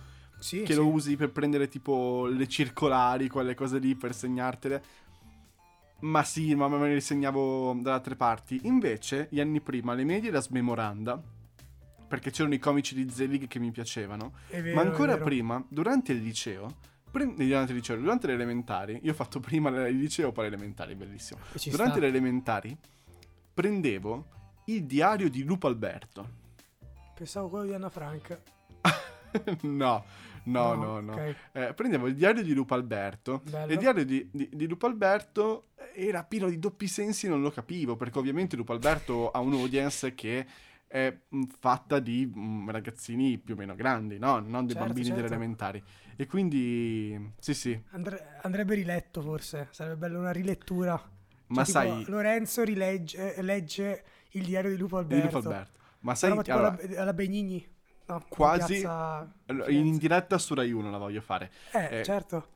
Sì, 0.43 0.63
che 0.63 0.73
sì. 0.73 0.79
lo 0.79 0.89
usi 0.89 1.15
per 1.15 1.31
prendere 1.31 1.69
tipo 1.69 2.25
le 2.25 2.49
circolari, 2.49 3.29
quelle 3.29 3.55
cose 3.55 3.79
lì 3.79 3.95
per 3.95 4.13
segnartele. 4.13 4.83
Ma 6.01 6.21
sì, 6.25 6.53
ma 6.53 6.67
me 6.67 6.93
le 6.93 6.99
segnavo 6.99 7.73
da 7.79 7.93
altre 7.93 8.17
parti. 8.17 8.59
Invece, 8.63 9.29
gli 9.31 9.39
anni 9.39 9.61
prima, 9.61 9.93
le 9.93 10.03
medie 10.03 10.31
la 10.31 10.41
smemoranda. 10.41 11.21
Perché 12.09 12.29
c'erano 12.29 12.55
i 12.55 12.59
comici 12.59 12.93
di 12.93 13.09
Zelig 13.09 13.47
che 13.47 13.57
mi 13.57 13.71
piacevano. 13.71 14.33
Vero, 14.49 14.75
Ma 14.75 14.81
ancora 14.81 15.17
prima, 15.17 15.63
durante 15.69 16.11
il 16.11 16.21
liceo, 16.21 16.75
pre- 17.09 17.33
durante 17.33 17.71
il 17.71 17.77
liceo, 17.77 17.95
durante 17.95 18.27
le 18.27 18.33
elementari, 18.33 18.99
io 19.01 19.11
ho 19.11 19.15
fatto 19.15 19.39
prima 19.39 19.69
il 19.87 19.97
liceo 19.97 20.33
poi 20.33 20.49
le 20.49 20.55
elementari, 20.55 20.93
bellissimo. 20.95 21.39
Durante 21.53 21.93
sta. 21.93 21.99
le 21.99 22.07
elementari 22.07 22.77
prendevo 23.53 24.25
il 24.65 24.83
diario 24.83 25.29
di 25.29 25.45
Lupo 25.45 25.67
Alberto. 25.67 26.41
Pensavo 27.15 27.47
quello 27.47 27.65
di 27.65 27.73
Anna 27.73 27.89
Frank. 27.89 28.41
no, 29.63 30.03
no, 30.45 30.75
no, 30.75 30.99
no. 30.99 31.13
ok. 31.13 31.35
Eh, 31.53 31.73
prendevo 31.73 32.07
il 32.07 32.15
diario 32.15 32.43
di 32.43 32.53
Lupo 32.53 32.73
Alberto. 32.73 33.41
Bello. 33.49 33.71
Il 33.71 33.77
diario 33.77 34.05
di, 34.05 34.27
di- 34.31 34.49
di 34.51 34.67
Lupo 34.67 34.85
Alberto 34.85 35.69
era 35.95 36.23
pieno 36.23 36.49
di 36.49 36.59
doppi 36.59 36.87
sensi, 36.87 37.27
non 37.27 37.41
lo 37.41 37.51
capivo, 37.51 37.95
perché 37.95 38.17
ovviamente 38.19 38.55
Lupo 38.55 38.73
Alberto 38.73 39.31
ha 39.31 39.39
un'audience 39.39 40.13
che 40.15 40.45
è 40.87 41.15
mh, 41.29 41.43
fatta 41.59 41.99
di 41.99 42.25
mh, 42.25 42.69
ragazzini 42.71 43.37
più 43.37 43.55
o 43.55 43.57
meno 43.57 43.75
grandi, 43.75 44.17
no? 44.19 44.39
Non 44.39 44.65
dei 44.65 44.75
Certo, 44.75 44.83
bambini 44.85 45.11
delle 45.11 45.27
certo. 45.27 45.33
elementari. 45.33 45.83
E 46.15 46.25
quindi, 46.27 47.33
sì, 47.39 47.53
sì. 47.53 47.81
Andre- 47.91 48.37
andrebbe 48.41 48.75
riletto 48.75 49.21
forse, 49.21 49.67
sarebbe 49.71 49.97
bello 49.97 50.19
una 50.19 50.31
rilettura. 50.31 50.99
Ma 51.47 51.63
Cioè, 51.63 51.63
tipo, 51.63 51.71
sai, 51.71 52.03
Lorenzo 52.07 52.63
rilegge, 52.63 53.41
legge 53.41 54.03
il 54.31 54.45
diario 54.45 54.71
di 54.71 54.77
Lupo 54.77 54.97
di 55.05 55.21
Alberto. 55.21 55.35
Lupo 55.37 55.37
Alberto. 55.37 55.79
Ma 56.01 56.15
sai, 56.15 56.41
tipo 56.41 56.51
allora, 56.51 56.77
alla, 56.81 57.01
alla 57.01 57.13
Benigni. 57.13 57.65
No, 58.05 58.21
Quasi- 58.27 58.79
piazza 58.81 59.31
in 59.69 59.97
diretta 59.97 60.37
su 60.37 60.53
Rai 60.53 60.71
1 60.71 60.89
la 60.91 60.97
voglio 60.97 61.21
fare. 61.21 61.51
Eh, 61.71 61.99
eh, 61.99 62.03
certo. 62.03 62.47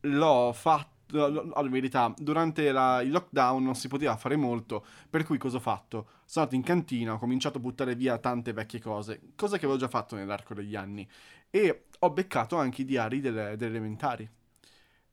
l'ho 0.00 0.52
fatto. 0.52 0.90
Allora, 1.14 1.60
in 1.60 1.70
verità, 1.70 2.12
durante 2.16 2.72
la- 2.72 3.02
il 3.02 3.10
lockdown 3.10 3.62
non 3.62 3.74
si 3.74 3.86
poteva 3.86 4.16
fare 4.16 4.34
molto, 4.36 4.84
per 5.10 5.24
cui 5.24 5.36
cosa 5.36 5.58
ho 5.58 5.60
fatto? 5.60 6.06
Sono 6.24 6.46
andato 6.46 6.54
in 6.54 6.62
cantina, 6.62 7.12
ho 7.12 7.18
cominciato 7.18 7.58
a 7.58 7.60
buttare 7.60 7.94
via 7.94 8.16
tante 8.16 8.52
vecchie 8.54 8.80
cose, 8.80 9.20
cosa 9.36 9.58
che 9.58 9.66
avevo 9.66 9.78
già 9.78 9.88
fatto 9.88 10.16
nell'arco 10.16 10.54
degli 10.54 10.74
anni, 10.74 11.06
e 11.50 11.84
ho 11.98 12.10
beccato 12.10 12.56
anche 12.56 12.80
i 12.80 12.84
diari 12.86 13.20
delle, 13.20 13.56
delle 13.56 13.76
elementari. 13.76 14.26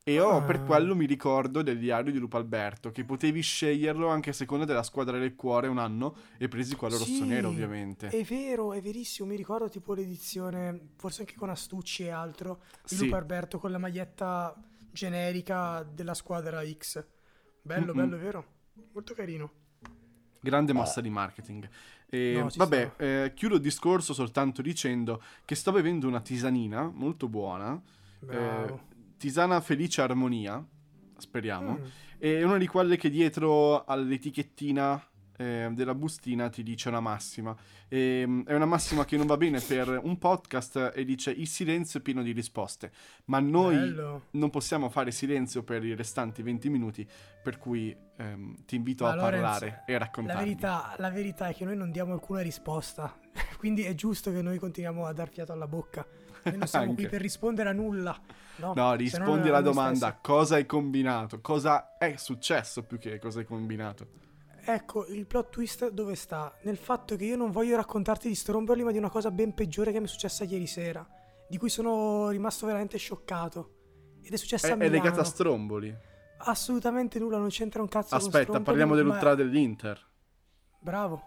E 0.10 0.13
io 0.13 0.38
Ah. 0.38 0.42
per 0.42 0.63
quello 0.63 0.96
mi 0.96 1.06
ricordo 1.06 1.62
del 1.62 1.78
diario 1.78 2.12
di 2.12 2.18
Lupo 2.18 2.38
Alberto, 2.38 2.89
che 2.89 3.04
potevi 3.06 3.42
sceglierlo 3.42 4.08
anche 4.08 4.32
a 4.32 4.34
seconda 4.34 4.66
della 4.66 4.82
squadra 4.82 5.20
del 5.20 5.36
cuore 5.36 5.68
un 5.68 5.78
anno 5.78 6.16
e 6.39 6.48
presi 6.48 6.75
quello 6.75 6.96
Sì, 6.96 7.20
rosso-nero 7.20 7.50
ovviamente. 7.50 8.08
È 8.08 8.24
vero, 8.24 8.74
è 8.74 8.82
verissimo. 8.82 9.28
Mi 9.28 9.36
ricordo 9.36 9.70
tipo 9.70 9.94
l'edizione, 9.94 10.94
forse 10.96 11.22
anche 11.22 11.36
con 11.36 11.51
Astucci 11.51 12.06
e 12.06 12.10
altro, 12.10 12.62
di 12.88 12.96
Sì. 12.96 13.04
Lupo 13.04 13.18
Alberto 13.18 13.60
con 13.60 13.70
la 13.70 13.78
maglietta 13.78 14.56
generica 14.92 15.84
della 15.84 16.16
squadra 16.16 16.63
X. 16.66 17.06
Bello, 17.62 17.94
Mm-mm. 17.94 18.10
bello, 18.10 18.18
vero. 18.18 18.46
Molto 18.94 19.13
carino. 19.13 19.51
Grande 20.39 20.74
mossa 20.74 21.01
di 21.01 21.10
marketing. 21.12 21.70
E, 22.10 22.34
No, 22.36 22.50
vabbè, 22.56 22.92
eh, 22.98 23.32
chiudo 23.36 23.56
il 23.56 23.62
discorso 23.62 24.13
soltanto 24.13 24.63
dicendo 24.63 25.22
che 25.46 25.54
sto 25.54 25.72
bevendo 25.72 26.08
una 26.08 26.22
tisanina 26.22 26.89
molto 26.92 27.28
buona, 27.28 27.80
Bravo. 28.22 28.88
Tisana 29.20 29.60
Felice 29.60 30.02
Armonia, 30.02 30.66
speriamo. 31.18 31.78
Mm. 31.78 31.86
È 32.18 32.44
una 32.44 32.58
di 32.58 32.68
quelle 32.68 32.96
che 32.98 33.10
dietro 33.10 33.84
all'etichettina 33.84 35.04
eh, 35.36 35.70
della 35.74 35.94
bustina 35.94 36.50
ti 36.50 36.64
dice 36.64 36.88
una 36.88 37.02
massima. 37.02 37.56
E, 37.88 38.24
mm, 38.26 38.42
è 38.46 38.54
una 38.54 38.66
massima 38.66 39.04
che 39.04 39.18
non 39.18 39.26
va 39.26 39.36
bene 39.36 39.60
per 39.60 40.00
un 40.02 40.18
podcast 40.18 40.94
e 40.96 41.04
dice 41.04 41.32
il 41.32 41.48
silenzio 41.48 42.00
è 42.00 42.02
pieno 42.02 42.24
di 42.24 42.32
risposte. 42.32 42.92
Ma 43.26 43.40
noi 43.40 43.76
Bello. 43.76 44.24
non 44.32 44.50
possiamo 44.50 44.90
fare 44.90 45.12
silenzio 45.12 45.64
per 45.64 45.84
i 45.84 45.96
restanti 45.96 46.42
20 46.42 46.70
minuti, 46.70 47.08
per 47.44 47.58
cui 47.58 47.96
ehm, 48.18 48.64
ti 48.66 48.76
invito 48.76 49.04
Ma 49.04 49.12
a 49.12 49.16
Lorenz, 49.16 49.42
parlare 49.42 49.84
e 49.86 49.92
La 49.92 49.98
raccontare. 50.00 50.40
verità, 50.40 50.96
la 50.98 51.10
verità 51.10 51.48
è 51.50 51.54
che 51.54 51.66
noi 51.66 51.76
non 51.76 51.92
diamo 51.92 52.14
alcuna 52.14 52.40
risposta, 52.40 53.18
quindi 53.60 53.84
è 53.84 53.94
giusto 53.96 54.32
che 54.32 54.42
noi 54.42 54.58
continuiamo 54.60 55.06
a 55.06 55.12
dar 55.12 55.30
fiato 55.30 55.52
alla 55.52 55.68
bocca. 55.68 56.08
Noi 56.43 56.58
non 56.58 56.67
siamo 56.67 56.93
qui 56.96 57.08
per 57.08 57.22
rispondere 57.22 57.69
a 57.69 57.74
nulla. 57.74 58.19
No, 58.58 58.74
No, 58.75 58.93
rispondi 58.93 59.48
alla 59.48 59.62
domanda: 59.62 60.17
cosa 60.22 60.55
hai 60.55 60.65
combinato? 60.65 61.39
Cosa 61.41 61.98
è 61.98 62.15
successo 62.17 62.84
più 62.84 62.98
che 62.98 63.17
cosa 63.19 63.39
hai 63.39 63.46
combinato? 63.46 64.08
Ecco, 64.65 65.05
il 65.08 65.25
plot 65.25 65.50
twist 65.50 65.89
dove 65.89 66.15
sta? 66.15 66.53
Nel 66.63 66.77
fatto 66.77 67.15
che 67.15 67.25
io 67.25 67.38
non 67.38 67.50
voglio 67.51 67.75
raccontarti 67.77 68.27
di 68.27 68.36
Stromboli, 68.36 68.84
ma 68.84 68.91
di 68.91 68.98
una 68.98 69.10
cosa 69.10 69.31
ben 69.31 69.53
peggiore 69.53 69.91
che 69.91 70.00
mi 70.00 70.05
è 70.05 70.10
successa 70.10 70.43
ieri 70.43 70.67
sera, 70.67 71.08
di 71.48 71.58
cui 71.58 71.69
sono 71.69 72.29
rimasto 72.29 72.65
veramente 72.65 72.98
scioccato. 72.98 73.75
Ed 74.22 74.34
è 74.34 74.38
successa 74.38 74.67
È, 74.67 74.72
a 74.72 74.74
è 74.74 74.77
Milano. 74.77 74.93
legata 74.93 75.22
a 75.22 75.24
Stromboli. 75.24 75.96
Assolutamente 76.39 77.17
nulla, 77.19 77.38
non 77.38 77.50
c'entra 77.50 77.81
un 77.81 77.88
cazzo 77.88 78.13
Aspetta, 78.15 78.60
parliamo 78.62 78.91
ma- 78.91 78.98
dell'ultra 78.98 79.34
dell'Inter. 79.36 80.00
Bravo. 80.79 81.24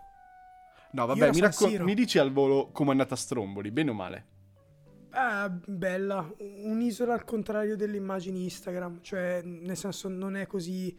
No, 0.93 1.07
vabbè, 1.07 1.31
mi, 1.33 1.41
racco- 1.41 1.69
mi 1.83 1.95
dici 1.95 2.19
al 2.19 2.31
volo 2.33 2.71
come 2.71 2.91
è 2.91 2.93
andata 2.93 3.17
Stromboli, 3.17 3.71
bene 3.71 3.91
o 3.91 3.95
male? 3.95 4.27
Ah, 5.15 5.49
bella, 5.51 6.27
un'isola 6.39 7.13
al 7.13 7.25
contrario 7.25 7.77
delle 7.77 7.97
immagini 7.97 8.45
Instagram, 8.45 9.01
cioè 9.03 9.43
nel 9.43 9.77
senso 9.77 10.09
non 10.09 10.37
è 10.37 10.47
così 10.47 10.97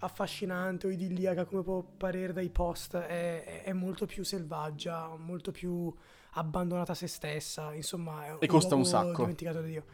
affascinante 0.00 0.86
o 0.86 0.90
idilliaca 0.90 1.44
come 1.44 1.62
può 1.62 1.82
parere 1.82 2.32
dai 2.32 2.50
post, 2.50 2.96
è, 2.96 3.62
è 3.64 3.72
molto 3.72 4.06
più 4.06 4.22
selvaggia, 4.22 5.08
molto 5.16 5.50
più 5.50 5.92
abbandonata 6.34 6.92
a 6.92 6.94
se 6.94 7.08
stessa, 7.08 7.74
insomma 7.74 8.26
è 8.26 8.36
E 8.38 8.46
costa 8.46 8.76
un 8.76 8.84
sacco. 8.84 9.22
dimenticato 9.22 9.60
da 9.60 9.66
Dio. 9.66 9.84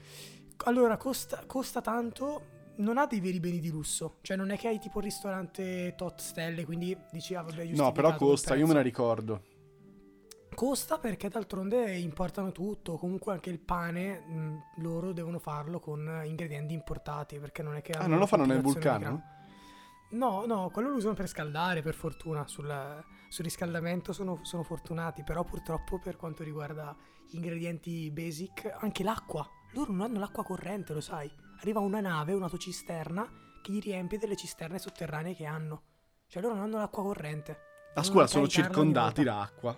Allora, 0.66 0.98
costa, 0.98 1.44
costa 1.46 1.80
tanto, 1.80 2.42
non 2.76 2.98
ha 2.98 3.06
dei 3.06 3.20
veri 3.20 3.40
beni 3.40 3.60
di 3.60 3.70
lusso, 3.70 4.16
cioè 4.20 4.36
non 4.36 4.50
è 4.50 4.58
che 4.58 4.68
hai 4.68 4.78
tipo 4.78 4.98
il 4.98 5.04
ristorante 5.04 5.94
tot 5.96 6.20
stelle, 6.20 6.66
quindi 6.66 6.94
dici 7.10 7.34
ah 7.34 7.40
vabbè 7.40 7.62
No, 7.62 7.68
giustificato 7.68 7.92
però 7.92 8.14
costa, 8.16 8.54
io 8.56 8.66
me 8.66 8.74
la 8.74 8.82
ricordo. 8.82 9.42
Costa 10.54 10.98
perché 10.98 11.28
d'altronde 11.28 11.96
importano 11.96 12.52
tutto, 12.52 12.96
comunque 12.96 13.32
anche 13.32 13.50
il 13.50 13.58
pane 13.58 14.20
mh, 14.20 14.62
loro 14.76 15.12
devono 15.12 15.38
farlo 15.38 15.80
con 15.80 16.22
ingredienti 16.24 16.72
importati 16.74 17.38
perché 17.38 17.62
non 17.62 17.76
è 17.76 17.82
che... 17.82 17.92
Ah, 17.92 18.06
non 18.06 18.18
lo 18.18 18.26
fanno 18.26 18.44
nel 18.44 18.60
vulcano? 18.60 19.22
No, 20.10 20.46
no, 20.46 20.70
quello 20.70 20.90
lo 20.90 20.96
usano 20.96 21.14
per 21.14 21.26
scaldare 21.26 21.82
per 21.82 21.94
fortuna, 21.94 22.46
sul, 22.46 22.72
sul 23.28 23.44
riscaldamento 23.44 24.12
sono, 24.12 24.38
sono 24.42 24.62
fortunati, 24.62 25.24
però 25.24 25.42
purtroppo 25.42 25.98
per 25.98 26.16
quanto 26.16 26.44
riguarda 26.44 26.96
gli 27.28 27.34
ingredienti 27.34 28.10
basic, 28.12 28.76
anche 28.78 29.02
l'acqua, 29.02 29.48
loro 29.72 29.92
non 29.92 30.02
hanno 30.02 30.20
l'acqua 30.20 30.44
corrente, 30.44 30.92
lo 30.92 31.00
sai, 31.00 31.30
arriva 31.60 31.80
una 31.80 32.00
nave, 32.00 32.32
un'autocisterna 32.32 33.28
che 33.60 33.72
gli 33.72 33.80
riempie 33.80 34.18
delle 34.18 34.36
cisterne 34.36 34.78
sotterranee 34.78 35.34
che 35.34 35.46
hanno, 35.46 35.82
cioè 36.28 36.42
loro 36.42 36.54
non 36.54 36.64
hanno 36.64 36.78
l'acqua 36.78 37.02
corrente. 37.02 37.50
A 37.52 37.56
Devono 38.00 38.04
scuola 38.04 38.26
sono 38.26 38.46
circondati 38.46 39.24
da 39.24 39.40
acqua. 39.40 39.76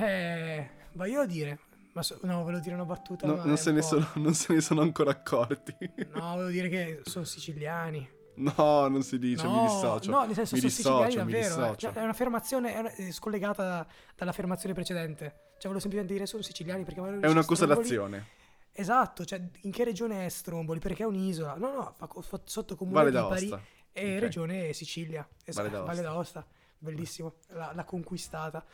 Eh, 0.00 0.68
voglio 0.92 1.26
dire, 1.26 1.58
ma 1.92 2.02
so- 2.02 2.18
no, 2.22 2.42
volevo 2.42 2.60
dire 2.62 2.74
una 2.74 2.84
battuta. 2.84 3.26
No, 3.26 3.42
non, 3.44 3.56
se 3.56 3.70
un 3.70 3.76
ne 3.76 3.82
sono, 3.82 4.06
non 4.16 4.34
se 4.34 4.52
ne 4.54 4.60
sono 4.60 4.80
ancora 4.82 5.10
accorti. 5.10 5.74
No, 6.14 6.30
volevo 6.34 6.48
dire 6.48 6.68
che 6.68 7.00
sono 7.04 7.24
siciliani. 7.24 8.08
No, 8.34 8.88
non 8.88 9.02
si 9.02 9.18
dice, 9.18 9.44
no, 9.44 9.54
mi 9.54 9.62
dissocio. 9.68 10.10
no, 10.10 10.24
nel 10.24 10.34
senso 10.34 10.54
mi 10.54 10.60
sono 10.62 10.72
siciliani 10.72 11.04
dissocio, 11.06 11.24
mi 11.26 11.32
davvero. 11.32 11.72
eh. 11.72 11.76
Cioè, 11.76 11.92
è 11.92 12.02
un'affermazione 12.02 12.74
è 12.74 12.78
una- 12.78 12.90
è 12.94 13.10
scollegata 13.10 13.62
da- 13.62 13.86
dall'affermazione 14.16 14.74
precedente. 14.74 15.24
Cioè, 15.62 15.70
volevo 15.70 15.80
semplicemente 15.80 16.12
dire 16.14 16.26
sono 16.26 16.42
siciliani 16.42 16.82
perché 16.84 17.00
È 17.00 17.02
una 17.02 17.12
Stromboli- 17.18 17.44
consolazione. 17.46 18.26
Esatto, 18.74 19.26
cioè 19.26 19.38
in 19.62 19.70
che 19.70 19.84
regione 19.84 20.24
è 20.24 20.28
Stromboli? 20.30 20.78
Perché 20.80 21.02
è 21.02 21.06
un'isola. 21.06 21.56
No, 21.56 21.72
no, 21.72 21.94
fa, 21.98 22.08
fa 22.22 22.40
sotto 22.44 22.74
comune 22.74 22.96
Valle 22.96 23.10
di 23.10 23.16
d'Aosta. 23.16 23.60
e 23.92 24.14
Ok. 24.14 24.20
regione 24.22 24.72
Sicilia. 24.72 25.28
Esatto, 25.44 25.68
Valle 25.68 25.70
d'Aosta. 25.76 25.92
Valle 25.92 26.02
d'Aosta. 26.02 26.46
Bellissimo, 26.78 27.34
l'ha, 27.48 27.72
l'ha 27.74 27.84
conquistata. 27.84 28.64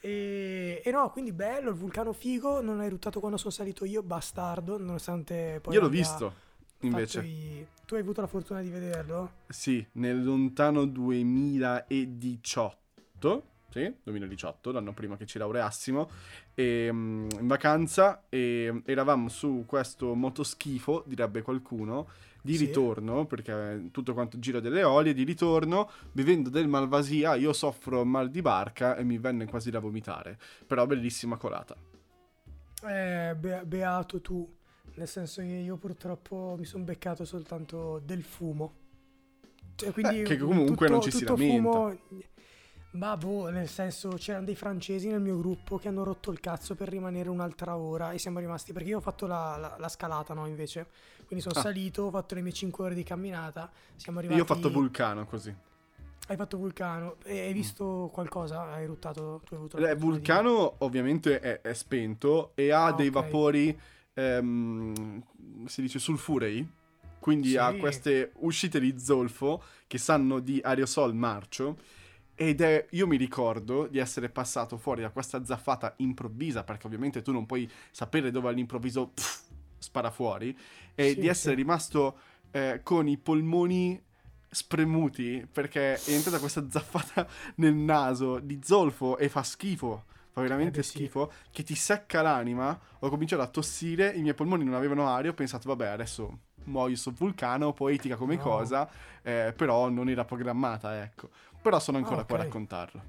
E, 0.00 0.80
e 0.84 0.90
no, 0.90 1.10
quindi 1.10 1.32
bello, 1.32 1.70
il 1.70 1.76
vulcano 1.76 2.12
figo, 2.12 2.60
non 2.60 2.80
ha 2.80 2.84
eruttato 2.84 3.20
quando 3.20 3.36
sono 3.36 3.50
salito 3.50 3.84
io, 3.84 4.02
bastardo, 4.02 4.78
nonostante 4.78 5.58
poi 5.60 5.74
Io 5.74 5.80
l'ho 5.80 5.88
visto, 5.88 6.32
invece. 6.80 7.20
i- 7.20 7.66
Tu 7.84 7.94
hai 7.94 8.00
avuto 8.02 8.20
la 8.20 8.26
fortuna 8.26 8.60
di 8.60 8.68
vederlo? 8.68 9.30
Sì, 9.48 9.84
nel 9.92 10.22
lontano 10.22 10.84
2018. 10.84 13.42
Sì, 13.70 13.94
2018, 14.02 14.72
l'anno 14.72 14.92
prima 14.94 15.16
che 15.18 15.26
ci 15.26 15.36
laureassimo. 15.38 16.08
E, 16.54 16.88
mm, 16.90 17.28
in 17.40 17.46
vacanza 17.46 18.24
e 18.30 18.82
eravamo 18.86 19.28
su 19.28 19.64
questo 19.66 20.14
motoschifo, 20.14 21.04
direbbe 21.06 21.42
qualcuno, 21.42 22.08
di 22.40 22.56
Sì. 22.56 22.64
ritorno, 22.66 23.26
perché 23.26 23.88
tutto 23.90 24.14
quanto 24.14 24.38
giro 24.38 24.60
delle 24.60 24.84
olie, 24.84 25.12
di 25.12 25.22
ritorno, 25.24 25.90
bevendo 26.12 26.48
del 26.48 26.66
Malvasia, 26.66 27.34
io 27.34 27.52
soffro 27.52 28.04
mal 28.06 28.30
di 28.30 28.40
barca 28.40 28.96
e 28.96 29.04
mi 29.04 29.18
venne 29.18 29.44
quasi 29.44 29.70
da 29.70 29.80
vomitare. 29.80 30.38
Però 30.66 30.86
bellissima 30.86 31.36
colata. 31.36 31.76
Eh, 32.86 33.34
be- 33.38 33.64
beato 33.66 34.20
tu, 34.22 34.48
nel 34.94 35.08
senso 35.08 35.42
che 35.42 35.48
io 35.48 35.76
purtroppo 35.76 36.54
mi 36.58 36.64
sono 36.64 36.84
beccato 36.84 37.26
soltanto 37.26 38.00
del 38.02 38.22
fumo. 38.22 38.72
Cioè, 39.74 39.92
quindi 39.92 40.20
Eh, 40.20 40.22
che 40.22 40.38
comunque 40.38 40.88
non 40.88 41.02
ci 41.02 41.10
si 41.10 41.18
tutto 41.18 41.36
lamenta. 41.36 41.70
fumo- 41.70 41.98
Ma 42.98 43.16
boh, 43.16 43.48
nel 43.50 43.68
senso 43.68 44.08
c'erano 44.16 44.44
dei 44.44 44.56
francesi 44.56 45.08
nel 45.08 45.20
mio 45.20 45.38
gruppo 45.38 45.78
che 45.78 45.86
hanno 45.86 46.02
rotto 46.02 46.32
il 46.32 46.40
cazzo 46.40 46.74
per 46.74 46.88
rimanere 46.88 47.28
un'altra 47.28 47.76
ora 47.76 48.10
e 48.10 48.18
siamo 48.18 48.40
rimasti 48.40 48.72
perché 48.72 48.88
io 48.88 48.96
ho 48.98 49.00
fatto 49.00 49.26
la, 49.26 49.56
la- 49.56 49.76
la 49.78 49.88
scalata, 49.88 50.34
no, 50.34 50.46
invece. 50.46 50.88
Quindi 51.24 51.44
sono 51.44 51.56
Ah. 51.56 51.62
salito, 51.62 52.02
ho 52.04 52.10
fatto 52.10 52.34
le 52.34 52.40
mie 52.40 52.52
5 52.52 52.84
ore 52.84 52.94
di 52.94 53.04
camminata, 53.04 53.70
siamo 53.94 54.18
Io 54.18 54.26
arrivati... 54.26 54.50
ho 54.50 54.54
fatto 54.56 54.70
vulcano 54.70 55.26
così. 55.26 55.54
Hai 56.26 56.36
fatto 56.36 56.56
vulcano 56.56 57.16
e 57.22 57.38
hai 57.40 57.52
visto 57.52 58.10
qualcosa? 58.12 58.62
Hai 58.72 58.84
ruttato? 58.86 59.42
Tu 59.44 59.54
hai 59.54 59.58
avuto 59.60 59.76
Eh, 59.76 59.80
fortuna 59.80 59.94
di- 59.94 60.00
vulcano 60.00 60.74
ovviamente 60.78 61.38
è, 61.38 61.60
è 61.60 61.74
spento 61.74 62.50
e 62.56 62.72
ha 62.72 62.86
Ah, 62.86 62.92
dei 62.92 63.08
ok. 63.08 63.12
vapori, 63.14 63.78
ehm, 64.14 65.22
si 65.66 65.82
dice 65.82 65.98
sulfurei, 66.00 66.68
quindi 67.20 67.56
ha 67.56 67.70
Sì. 67.70 67.78
queste 67.78 68.32
uscite 68.40 68.80
di 68.80 68.98
zolfo 68.98 69.62
che 69.86 69.98
sanno 69.98 70.40
di 70.40 70.60
aerosol 70.62 71.14
marcio 71.14 71.76
ed 72.40 72.60
è, 72.60 72.86
io 72.90 73.06
mi 73.08 73.16
ricordo 73.16 73.86
di 73.88 73.98
essere 73.98 74.28
passato 74.28 74.76
fuori 74.78 75.02
da 75.02 75.10
questa 75.10 75.44
zaffata 75.44 75.94
improvvisa, 75.98 76.62
perché 76.62 76.86
ovviamente 76.86 77.20
tu 77.22 77.32
non 77.32 77.46
puoi 77.46 77.68
sapere 77.90 78.30
dove 78.30 78.48
all'improvviso 78.48 79.08
pff, 79.08 79.42
spara 79.78 80.10
fuori, 80.10 80.56
e 80.94 81.14
Sì, 81.14 81.18
di 81.18 81.26
essere 81.26 81.54
sì. 81.54 81.60
rimasto 81.62 82.18
eh, 82.52 82.80
con 82.84 83.08
i 83.08 83.18
polmoni 83.18 84.00
spremuti 84.50 85.46
perché 85.50 85.94
è 86.02 86.10
entrata 86.12 86.38
questa 86.38 86.64
zaffata 86.70 87.26
nel 87.56 87.74
naso 87.74 88.38
di 88.38 88.60
zolfo 88.62 89.18
e 89.18 89.28
fa 89.28 89.42
schifo. 89.42 90.04
Fa 90.32 90.40
veramente 90.40 90.80
Eh 90.80 90.82
sì. 90.82 90.90
schifo. 90.90 91.32
Che 91.50 91.62
ti 91.64 91.74
secca 91.74 92.22
l'anima. 92.22 92.78
Ho 93.00 93.08
cominciato 93.08 93.42
a 93.42 93.48
tossire. 93.48 94.10
I 94.12 94.22
miei 94.22 94.34
polmoni 94.34 94.64
non 94.64 94.74
avevano 94.74 95.08
aria. 95.08 95.30
Ho 95.30 95.34
pensato, 95.34 95.68
vabbè, 95.68 95.88
adesso 95.88 96.38
muoio 96.64 96.96
sul 96.96 97.14
vulcano. 97.14 97.72
Poetica 97.72 98.16
come 98.16 98.36
No. 98.36 98.42
cosa. 98.42 98.88
eh, 99.22 99.52
però 99.56 99.88
non 99.90 100.08
era 100.08 100.24
programmata, 100.24 101.02
ecco. 101.02 101.28
Però 101.60 101.78
sono 101.78 101.98
ancora 101.98 102.22
Ah, 102.22 102.24
qua 102.24 102.38
a 102.38 102.42
raccontarlo. 102.42 103.02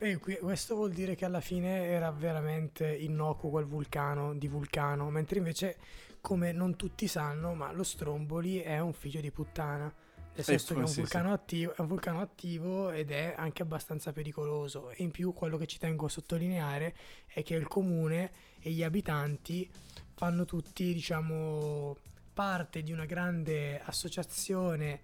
E 0.00 0.16
qui- 0.18 0.38
questo 0.38 0.76
vuol 0.76 0.92
dire 0.92 1.14
che 1.16 1.24
alla 1.24 1.40
fine 1.40 1.86
era 1.86 2.10
veramente 2.12 2.88
innocuo 2.94 3.50
quel 3.50 3.64
vulcano 3.66 4.34
di 4.34 4.46
vulcano, 4.46 5.10
mentre 5.10 5.38
invece, 5.38 5.76
come 6.20 6.52
non 6.52 6.76
tutti 6.76 7.08
sanno, 7.08 7.54
ma 7.54 7.72
lo 7.72 7.82
Stromboli 7.82 8.58
è 8.60 8.78
un 8.78 8.92
figlio 8.92 9.20
di 9.20 9.30
puttana. 9.32 9.92
Nel 10.34 10.44
senso 10.44 10.74
che 10.74 10.80
è 10.80 10.84
un, 10.84 10.88
Eh, 10.88 10.94
vulcano 10.94 11.32
attivo, 11.32 11.74
è 11.74 11.80
un 11.80 11.86
vulcano 11.88 12.20
attivo 12.20 12.90
ed 12.90 13.10
è 13.10 13.34
anche 13.36 13.62
abbastanza 13.62 14.12
pericoloso. 14.12 14.90
E 14.90 15.02
in 15.02 15.10
più 15.10 15.32
quello 15.32 15.56
che 15.56 15.66
ci 15.66 15.78
tengo 15.78 16.06
a 16.06 16.08
sottolineare 16.08 16.94
è 17.26 17.42
che 17.42 17.54
il 17.54 17.66
comune 17.66 18.30
e 18.60 18.70
gli 18.70 18.84
abitanti 18.84 19.68
fanno 20.14 20.44
tutti, 20.44 20.94
diciamo, 20.94 21.96
parte 22.32 22.84
di 22.84 22.92
una 22.92 23.04
grande 23.04 23.80
associazione 23.80 25.00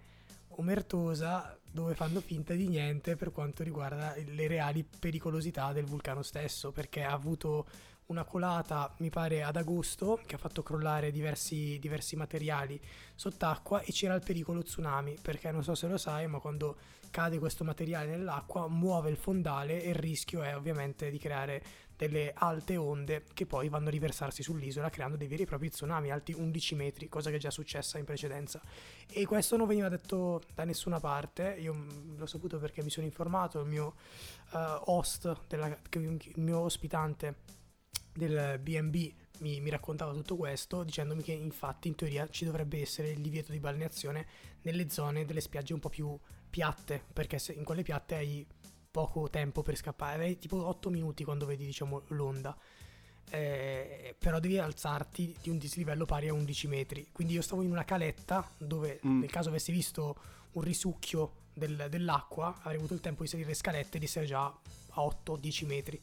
omertosa 0.57 1.59
dove 1.75 1.93
fanno 1.93 2.21
finta 2.21 2.53
di 2.53 2.69
niente 2.69 3.17
per 3.17 3.33
quanto 3.33 3.61
riguarda 3.61 4.15
le 4.15 4.47
reali 4.47 4.85
pericolosità 4.85 5.73
del 5.73 5.83
vulcano 5.83 6.21
stesso, 6.21 6.71
perché 6.71 7.03
ha 7.03 7.11
avuto 7.11 7.67
una 8.07 8.23
colata, 8.23 8.93
mi 8.99 9.09
pare 9.09 9.43
ad 9.43 9.55
agosto, 9.55 10.21
che 10.25 10.35
ha 10.35 10.37
fatto 10.37 10.61
crollare 10.61 11.11
diversi, 11.11 11.79
diversi 11.79 12.15
materiali 12.15 12.79
sott'acqua 13.15 13.81
e 13.81 13.91
c'era 13.91 14.13
il 14.13 14.23
pericolo 14.23 14.61
tsunami, 14.61 15.17
perché 15.21 15.51
non 15.51 15.63
so 15.63 15.73
se 15.73 15.87
lo 15.87 15.97
sai, 15.97 16.27
ma 16.27 16.39
quando 16.39 16.77
cade 17.09 17.39
questo 17.39 17.63
materiale 17.63 18.11
nell'acqua 18.11 18.67
muove 18.67 19.09
il 19.09 19.17
fondale 19.17 19.81
e 19.81 19.89
il 19.89 19.95
rischio 19.95 20.41
è 20.41 20.55
ovviamente 20.55 21.09
di 21.09 21.17
creare 21.17 21.63
delle 21.95 22.33
alte 22.35 22.75
onde 22.75 23.23
che 23.33 23.45
poi 23.45 23.69
vanno 23.69 23.87
a 23.87 23.91
riversarsi 23.91 24.43
sull'isola 24.43 24.89
creando 24.89 25.15
dei 25.15 25.29
veri 25.29 25.43
e 25.43 25.45
propri 25.45 25.69
tsunami 25.69 26.11
alti 26.11 26.33
11 26.33 26.75
metri, 26.75 27.07
cosa 27.07 27.29
che 27.29 27.37
è 27.37 27.39
già 27.39 27.51
successa 27.51 27.97
in 27.97 28.03
precedenza. 28.03 28.61
E 29.09 29.25
questo 29.25 29.55
non 29.55 29.65
veniva 29.65 29.87
detto 29.87 30.41
da 30.53 30.65
nessuna 30.65 30.99
parte, 30.99 31.55
io 31.57 31.85
l'ho 32.17 32.25
saputo 32.25 32.59
perché 32.59 32.83
mi 32.83 32.89
sono 32.89 33.05
informato, 33.05 33.61
il 33.61 33.67
mio 33.67 33.95
uh, 34.51 34.57
host, 34.91 35.33
della, 35.47 35.67
il 35.67 36.19
mio 36.35 36.59
ospitante 36.59 37.63
del 38.15 38.59
BB 38.59 38.95
mi, 39.39 39.59
mi, 39.59 39.69
raccontava 39.69 40.13
tutto 40.13 40.37
questo 40.37 40.83
dicendomi 40.83 41.21
che 41.21 41.33
infatti 41.33 41.89
in 41.89 41.95
teoria 41.95 42.27
ci 42.29 42.45
dovrebbe 42.45 42.79
essere 42.79 43.09
il 43.09 43.19
divieto 43.19 43.51
di 43.51 43.59
balneazione 43.59 44.25
nelle 44.61 44.89
zone 44.89 45.25
delle 45.25 45.41
spiagge 45.41 45.73
un 45.73 45.79
po' 45.79 45.89
più 45.89 46.17
piatte 46.49 47.03
perché 47.11 47.37
in 47.53 47.65
quelle 47.65 47.83
piatte 47.83 48.15
hai 48.15 48.47
poco 48.89 49.29
tempo 49.29 49.61
per 49.61 49.75
scappare 49.75 50.23
hai 50.23 50.37
tipo 50.37 50.65
8 50.65 50.89
minuti 50.89 51.25
quando 51.25 51.45
vedi 51.45 51.65
diciamo 51.65 52.03
l'onda. 52.07 52.57
Eh, 53.31 54.15
però 54.17 54.39
devi 54.39 54.57
alzarti 54.59 55.35
di 55.41 55.49
un 55.49 55.57
dislivello 55.57 56.05
pari 56.05 56.29
a 56.29 56.33
11 56.33 56.67
metri. 56.67 57.09
Quindi 57.11 57.33
io 57.33 57.41
stavo 57.41 57.61
in 57.63 57.71
una 57.71 57.83
caletta 57.83 58.49
dove 58.57 59.01
mm. 59.05 59.19
nel 59.19 59.29
caso 59.29 59.49
avessi 59.49 59.73
visto 59.73 60.15
un 60.51 60.61
risucchio 60.61 61.43
del, 61.53 61.87
dell'acqua 61.89 62.55
avrei 62.59 62.77
avuto 62.77 62.93
il 62.93 63.01
tempo 63.01 63.23
di 63.23 63.29
salire 63.29 63.49
le 63.49 63.55
scalette 63.55 63.97
e 63.97 63.99
di 63.99 64.05
essere 64.05 64.25
già 64.25 64.45
a 64.45 65.01
8-10 65.01 65.65
metri 65.65 66.01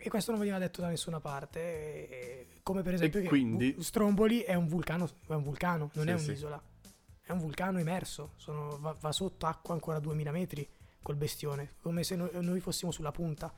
e 0.00 0.08
questo 0.08 0.30
non 0.30 0.38
veniva 0.40 0.58
detto 0.58 0.80
da 0.80 0.88
nessuna 0.88 1.18
parte. 1.18 2.46
Come 2.62 2.82
per 2.82 2.94
esempio, 2.94 3.22
quindi... 3.24 3.76
Stromboli 3.80 4.40
è 4.40 4.54
un 4.54 4.68
vulcano, 4.68 5.08
è 5.26 5.32
un 5.32 5.42
vulcano 5.42 5.90
non 5.94 6.04
sì, 6.04 6.10
è 6.10 6.14
un'isola. 6.14 6.62
Sì. 6.80 6.90
È 7.22 7.32
un 7.32 7.38
vulcano 7.40 7.80
immerso. 7.80 8.32
Sono, 8.36 8.78
va, 8.80 8.94
va, 9.00 9.10
sotto 9.10 9.46
acqua 9.46 9.74
ancora 9.74 9.98
2000 9.98 10.30
metri 10.30 10.68
col 11.02 11.16
bestione. 11.16 11.72
Come 11.82 12.04
se 12.04 12.14
noi, 12.14 12.30
noi 12.40 12.60
fossimo 12.60 12.92
sulla 12.92 13.10
punta. 13.10 13.52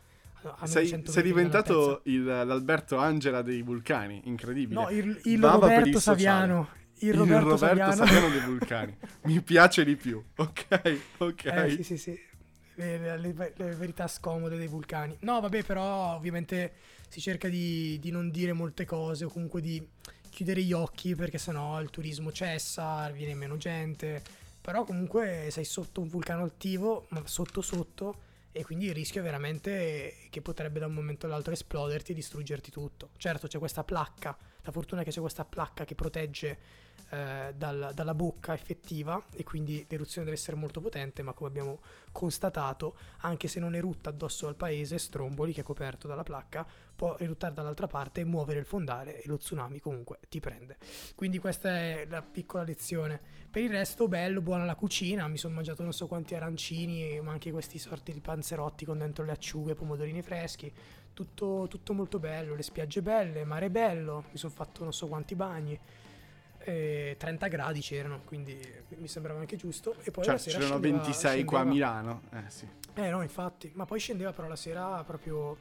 Sei, 0.64 1.02
sei, 1.04 1.22
diventato 1.22 2.00
il, 2.04 2.24
l'Alberto 2.24 2.96
Angela 2.96 3.42
dei 3.42 3.60
vulcani, 3.60 4.22
incredibile. 4.24 4.80
No, 4.80 4.88
il, 4.88 5.20
il 5.24 5.44
Roberto 5.44 6.00
Saviano. 6.00 6.68
Il 7.00 7.12
Roberto, 7.12 7.34
il 7.34 7.50
Roberto 7.50 7.56
Saviano. 7.58 7.94
Saviano 7.94 8.28
dei 8.30 8.40
vulcani. 8.40 8.96
Mi 9.24 9.42
piace 9.42 9.84
di 9.84 9.96
più. 9.96 10.22
Ok, 10.36 10.98
ok. 11.18 11.44
Eh, 11.44 11.70
sì, 11.76 11.82
sì, 11.82 11.98
sì 11.98 12.28
le, 12.74 13.18
le, 13.18 13.52
le, 13.56 13.74
verità 13.74 14.06
scomode 14.06 14.56
dei 14.56 14.66
vulcani. 14.66 15.16
No, 15.20 15.40
vabbè, 15.40 15.64
però 15.64 16.14
ovviamente 16.14 16.72
si 17.08 17.20
cerca 17.20 17.48
di, 17.48 17.98
di, 18.00 18.10
non 18.10 18.30
dire 18.30 18.52
molte 18.52 18.84
cose 18.84 19.24
o 19.24 19.28
comunque 19.28 19.60
di 19.60 19.84
chiudere 20.30 20.62
gli 20.62 20.72
occhi 20.72 21.14
perché 21.14 21.38
sennò 21.38 21.80
il 21.80 21.90
turismo 21.90 22.32
cessa, 22.32 23.10
viene 23.10 23.34
meno 23.34 23.56
gente. 23.56 24.22
Però 24.60 24.84
comunque 24.84 25.48
sei 25.50 25.64
sotto 25.64 26.00
un 26.00 26.08
vulcano 26.08 26.44
attivo, 26.44 27.06
ma 27.10 27.22
sotto 27.24 27.62
sotto, 27.62 28.28
e 28.52 28.64
quindi 28.64 28.86
il 28.86 28.94
rischio 28.94 29.20
è 29.20 29.24
veramente 29.24 30.16
che 30.28 30.40
potrebbe 30.40 30.78
da 30.78 30.86
un 30.86 30.94
momento 30.94 31.26
all'altro 31.26 31.52
esploderti 31.52 32.12
e 32.12 32.14
distruggerti 32.14 32.70
tutto. 32.70 33.10
Certo 33.16 33.46
c'è 33.46 33.58
questa 33.58 33.84
placca, 33.84 34.36
la 34.62 34.72
fortuna 34.72 35.02
è 35.02 35.04
che 35.04 35.10
c'è 35.10 35.20
questa 35.20 35.44
placca 35.44 35.84
che 35.84 35.94
protegge 35.94 36.58
eh, 37.10 37.52
dal, 37.56 37.90
dalla 37.92 38.14
bocca 38.14 38.54
effettiva 38.54 39.20
e 39.32 39.42
quindi 39.42 39.84
l'eruzione 39.88 40.26
deve 40.26 40.38
essere 40.38 40.56
molto 40.56 40.80
potente, 40.80 41.22
ma 41.22 41.32
come 41.32 41.48
abbiamo 41.48 41.80
constatato, 42.12 42.96
anche 43.20 43.48
se 43.48 43.58
non 43.58 43.74
erutta 43.74 44.10
addosso 44.10 44.46
al 44.46 44.54
paese, 44.54 44.98
Stromboli, 44.98 45.52
che 45.52 45.62
è 45.62 45.64
coperto 45.64 46.06
dalla 46.06 46.22
placca, 46.22 46.66
può 46.94 47.16
eruttare 47.18 47.54
dall'altra 47.54 47.86
parte 47.86 48.20
e 48.20 48.24
muovere 48.24 48.60
il 48.60 48.64
fondale 48.66 49.22
e 49.22 49.26
lo 49.26 49.38
tsunami 49.38 49.80
comunque 49.80 50.18
ti 50.28 50.38
prende. 50.38 50.76
Quindi 51.14 51.38
questa 51.38 51.70
è 51.70 52.06
la 52.08 52.22
piccola 52.22 52.62
lezione. 52.62 53.20
Per 53.50 53.62
il 53.62 53.70
resto, 53.70 54.06
bello, 54.06 54.40
buona 54.40 54.64
la 54.64 54.76
cucina, 54.76 55.26
mi 55.26 55.36
sono 55.36 55.54
mangiato 55.54 55.82
non 55.82 55.92
so 55.92 56.06
quanti 56.06 56.36
arancini, 56.36 57.20
ma 57.20 57.32
anche 57.32 57.50
questi 57.50 57.78
sorti 57.78 58.12
di 58.12 58.20
panzerotti 58.20 58.84
con 58.84 58.98
dentro 58.98 59.24
le 59.24 59.32
acciughe, 59.32 59.74
pomodorini 59.74 60.22
freschi. 60.22 60.72
Tutto, 61.12 61.66
tutto 61.68 61.92
molto 61.92 62.18
bello, 62.18 62.54
le 62.54 62.62
spiagge 62.62 63.02
belle, 63.02 63.44
mare 63.44 63.68
bello, 63.68 64.24
mi 64.30 64.38
sono 64.38 64.52
fatto 64.52 64.84
non 64.84 64.92
so 64.92 65.06
quanti 65.06 65.34
bagni 65.34 65.78
e 66.62 67.16
30 67.18 67.48
gradi 67.48 67.80
c'erano, 67.80 68.20
quindi 68.24 68.58
mi 68.98 69.08
sembrava 69.08 69.40
anche 69.40 69.56
giusto. 69.56 69.94
E 70.02 70.10
poi 70.10 70.24
cioè, 70.24 70.34
la 70.34 70.38
sera 70.38 70.58
c'erano 70.58 70.78
scendeva, 70.78 71.02
26 71.02 71.14
scendeva... 71.14 71.48
qua 71.48 71.60
a 71.60 71.64
Milano. 71.64 72.22
Eh 72.32 72.44
sì. 72.48 72.68
Eh 72.94 73.10
no, 73.10 73.22
infatti, 73.22 73.70
ma 73.74 73.86
poi 73.86 73.98
scendeva 73.98 74.32
però 74.32 74.48
la 74.48 74.56
sera 74.56 75.02
proprio 75.04 75.56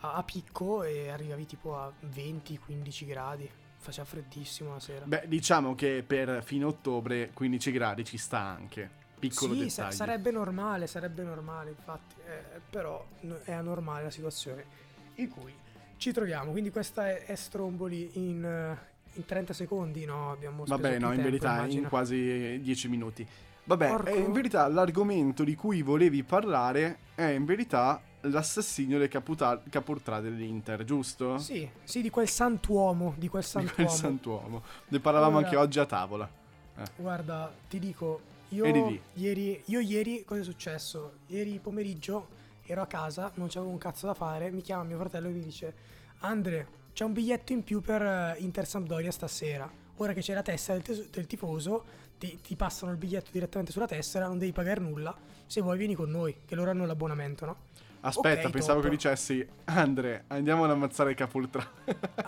a, 0.00 0.14
a 0.14 0.22
picco 0.22 0.82
e 0.82 1.08
arrivavi 1.10 1.46
tipo 1.46 1.76
a 1.76 1.92
20-15 2.06 3.06
gradi. 3.06 3.50
Faceva 3.76 4.06
freddissimo 4.06 4.72
la 4.72 4.80
sera. 4.80 5.04
Beh, 5.06 5.24
diciamo 5.26 5.74
che 5.74 6.04
per 6.06 6.42
fine 6.44 6.64
ottobre 6.64 7.30
15 7.32 7.70
gradi 7.70 8.04
ci 8.04 8.18
sta 8.18 8.38
anche. 8.38 8.98
Piccolo 9.20 9.52
sì, 9.54 9.60
dettaglio. 9.60 9.90
sarebbe 9.92 10.30
normale, 10.30 10.86
sarebbe 10.88 11.22
normale, 11.22 11.70
infatti. 11.70 12.14
Eh, 12.26 12.60
però 12.68 13.06
è 13.44 13.52
anormale 13.52 14.04
la 14.04 14.10
situazione 14.10 14.64
in 15.16 15.28
cui 15.28 15.54
ci 15.98 16.10
troviamo. 16.12 16.50
Quindi 16.50 16.70
questa 16.70 17.08
è, 17.08 17.26
è 17.26 17.34
Stromboli 17.36 18.10
in, 18.14 18.76
in 19.12 19.24
30 19.24 19.52
secondi, 19.52 20.04
no? 20.04 20.32
Abbiamo 20.32 20.64
Vabbè, 20.64 20.98
no, 20.98 21.06
in 21.08 21.12
tempo, 21.12 21.22
verità 21.22 21.52
immagino. 21.56 21.82
in 21.82 21.88
quasi 21.88 22.60
10 22.62 22.88
minuti. 22.88 23.26
Vabbè, 23.64 23.94
eh, 24.06 24.16
in 24.18 24.32
verità 24.32 24.66
l'argomento 24.66 25.44
di 25.44 25.54
cui 25.54 25.82
volevi 25.82 26.24
parlare 26.24 26.98
è 27.14 27.24
in 27.26 27.44
verità 27.44 28.00
l'assassinio 28.22 28.98
del 28.98 29.08
caputa- 29.08 29.62
capurtrà 29.68 30.20
dell'Inter, 30.20 30.82
giusto? 30.84 31.38
Sì, 31.38 31.68
sì, 31.84 32.00
di 32.02 32.10
quel 32.10 32.28
santuomo, 32.28 33.14
di 33.16 33.28
quel 33.28 33.44
santuomo. 33.44 33.76
Di 33.76 33.84
quel 33.84 33.96
santuomo. 33.96 34.62
Ne 34.88 34.98
parlavamo 34.98 35.36
Allora- 35.36 35.46
anche 35.46 35.58
oggi 35.60 35.78
a 35.78 35.86
tavola. 35.86 36.28
Eh. 36.78 36.82
Guarda, 36.96 37.52
ti 37.68 37.78
dico, 37.78 38.20
io 38.50 39.00
ieri, 39.14 39.62
io 39.66 39.80
ieri, 39.80 40.24
cosa 40.24 40.40
è 40.40 40.44
successo? 40.44 41.12
Ieri 41.26 41.58
pomeriggio 41.62 42.28
ero 42.64 42.82
a 42.82 42.86
casa, 42.86 43.30
non 43.34 43.48
c'avevo 43.48 43.70
un 43.70 43.78
cazzo 43.78 44.06
da 44.06 44.14
fare, 44.14 44.50
mi 44.50 44.60
chiama 44.62 44.84
mio 44.84 44.98
fratello 44.98 45.28
e 45.28 45.30
mi 45.32 45.40
dice 45.40 45.74
Andre, 46.20 46.66
c'è 46.92 47.04
un 47.04 47.12
biglietto 47.12 47.52
in 47.52 47.64
più 47.64 47.80
per 47.80 48.02
eh, 48.02 48.36
Inter 48.38 48.66
Sampdoria 48.66 49.10
stasera. 49.10 49.70
Ora 49.96 50.12
che 50.12 50.20
c'è 50.20 50.34
la 50.34 50.42
tessera 50.42 50.78
del, 50.78 50.82
tes- 50.84 51.10
del 51.10 51.26
tifoso, 51.26 51.84
ti, 52.18 52.40
ti 52.40 52.56
passano 52.56 52.92
il 52.92 52.98
biglietto 52.98 53.30
direttamente 53.32 53.72
sulla 53.72 53.86
tessera, 53.86 54.26
non 54.26 54.38
devi 54.38 54.52
pagare 54.52 54.80
nulla. 54.80 55.14
Se 55.46 55.60
vuoi 55.60 55.78
vieni 55.78 55.94
con 55.94 56.10
noi, 56.10 56.36
che 56.46 56.54
loro 56.54 56.70
hanno 56.70 56.86
l'abbonamento, 56.86 57.46
no? 57.46 57.56
Aspetta, 58.02 58.46
Ok, 58.46 58.52
pensavo 58.52 58.80
top. 58.80 58.88
che 58.88 58.96
dicessi 58.96 59.46
Andre, 59.64 60.24
andiamo 60.28 60.64
ad 60.64 60.70
ammazzare 60.70 61.10
il 61.10 61.16
capurtrà. 61.16 61.68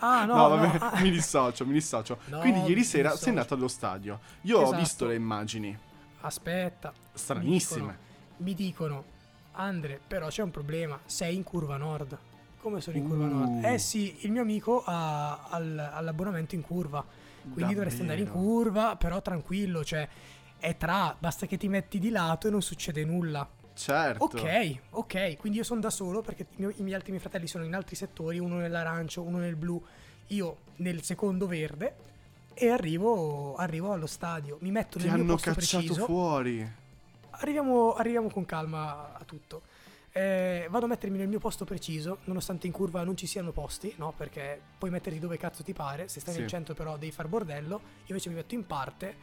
Ah, 0.00 0.24
no, 0.26 0.34
no, 0.36 0.48
no, 0.48 0.56
vabbè, 0.56 0.76
ah. 0.80 1.00
mi 1.00 1.10
dissocio, 1.10 1.64
mi 1.64 1.72
dissocio. 1.72 2.18
No, 2.26 2.40
Quindi 2.40 2.60
ieri 2.68 2.84
sera 2.84 3.04
dissocio. 3.08 3.22
sei 3.24 3.28
andato 3.32 3.54
allo 3.54 3.68
stadio. 3.68 4.20
Io 4.42 4.58
ho 4.58 4.62
Esatto. 4.64 4.78
visto 4.78 5.06
le 5.06 5.14
immagini. 5.14 5.78
Aspetta. 6.22 6.92
Stranissime. 7.12 7.80
Mi 7.82 7.94
dicono, 7.94 7.96
mi 8.38 8.54
dicono, 8.54 9.04
Andre, 9.52 10.00
però 10.06 10.28
c'è 10.28 10.42
un 10.42 10.50
problema, 10.50 10.98
sei 11.04 11.36
in 11.36 11.42
curva 11.42 11.76
nord. 11.76 12.18
Come 12.60 12.80
sono 12.80 12.96
in 12.96 13.06
curva 13.06 13.26
Uh. 13.26 13.28
nord? 13.28 13.64
Eh 13.64 13.78
sì, 13.78 14.18
il 14.20 14.30
mio 14.32 14.42
amico 14.42 14.82
ha 14.84 15.44
al- 15.48 15.90
all'abbonamento 15.92 16.54
in 16.54 16.62
curva, 16.62 17.04
quindi 17.52 17.74
dovresti 17.74 18.00
andare 18.00 18.20
in 18.20 18.26
Davvero? 18.26 18.44
curva, 18.46 18.96
però 18.96 19.20
tranquillo, 19.20 19.84
cioè 19.84 20.08
è 20.58 20.76
tra, 20.76 21.14
basta 21.18 21.46
che 21.46 21.56
ti 21.56 21.68
metti 21.68 21.98
di 21.98 22.10
lato 22.10 22.46
e 22.46 22.50
non 22.50 22.62
succede 22.62 23.04
nulla. 23.04 23.48
Certo. 23.74 24.24
Ok, 24.24 24.78
ok, 24.90 25.36
quindi 25.38 25.58
io 25.58 25.64
sono 25.64 25.80
da 25.80 25.90
solo 25.90 26.20
perché 26.22 26.42
i 26.56 26.60
miei, 26.60 26.74
i 26.76 26.82
miei 26.82 26.94
altri 26.94 27.10
miei 27.10 27.22
fratelli 27.22 27.46
sono 27.46 27.64
in 27.64 27.74
altri 27.74 27.96
settori, 27.96 28.38
uno 28.38 28.56
nell'arancio, 28.56 29.22
uno 29.22 29.38
nel 29.38 29.56
blu, 29.56 29.82
io 30.28 30.56
nel 30.76 31.02
secondo 31.02 31.46
verde 31.46 32.01
e 32.54 32.68
arrivo, 32.68 33.54
arrivo 33.56 33.92
allo 33.92 34.06
stadio, 34.06 34.58
mi 34.60 34.70
metto 34.70 34.98
Ti 34.98 35.04
nel 35.04 35.14
mio 35.14 35.22
hanno 35.22 35.32
posto 35.34 35.52
cacciato 35.52 35.84
preciso. 35.84 36.04
fuori. 36.06 36.70
Arriviamo, 37.30 37.94
arriviamo 37.94 38.28
con 38.28 38.44
calma 38.44 39.14
a 39.14 39.24
tutto. 39.24 39.62
Eh, 40.14 40.66
vado 40.70 40.84
a 40.84 40.88
mettermi 40.88 41.16
nel 41.16 41.28
mio 41.28 41.38
posto 41.38 41.64
preciso, 41.64 42.18
nonostante 42.24 42.66
in 42.66 42.72
curva 42.72 43.02
non 43.02 43.16
ci 43.16 43.26
siano 43.26 43.50
posti, 43.50 43.94
no? 43.96 44.12
Perché 44.14 44.60
puoi 44.76 44.90
metterti 44.90 45.18
dove 45.18 45.38
cazzo 45.38 45.62
ti 45.62 45.72
pare, 45.72 46.08
se 46.08 46.20
stai 46.20 46.34
Sì. 46.34 46.40
nel 46.40 46.48
centro 46.48 46.74
però 46.74 46.98
devi 46.98 47.10
far 47.12 47.28
bordello, 47.28 47.76
io 47.76 48.04
invece 48.08 48.28
mi 48.28 48.34
metto 48.34 48.54
in 48.54 48.66
parte, 48.66 49.16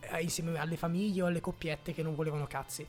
eh, 0.00 0.22
insieme 0.22 0.56
alle 0.58 0.76
famiglie 0.76 1.22
o 1.22 1.26
alle 1.26 1.40
coppiette 1.40 1.92
che 1.92 2.02
non 2.04 2.14
volevano 2.14 2.46
cazzi. 2.46 2.86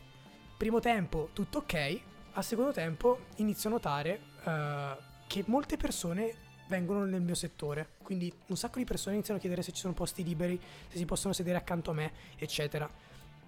Primo 0.56 0.80
tempo 0.80 1.30
tutto 1.34 1.60
ok, 1.60 2.00
al 2.34 2.44
secondo 2.44 2.72
tempo 2.72 3.22
inizio 3.38 3.70
a 3.70 3.72
notare 3.74 4.20
eh, 4.46 4.96
che 5.26 5.44
molte 5.48 5.76
persone 5.78 6.36
vengono 6.70 7.04
nel 7.04 7.22
mio 7.22 7.36
settore, 7.36 7.90
quindi 8.02 8.32
un 8.48 8.56
sacco 8.56 8.78
di 8.78 8.86
persone 8.86 9.16
iniziano 9.16 9.38
a 9.38 9.42
chiedere 9.42 9.62
se 9.62 9.72
ci 9.72 9.82
sono 9.82 9.94
posti 9.94 10.24
liberi, 10.24 10.60
se 10.88 10.98
si 10.98 11.06
possono 11.06 11.34
sedere 11.34 11.58
accanto 11.58 11.92
a 11.92 11.94
me, 11.94 12.12
eccetera. 12.38 12.90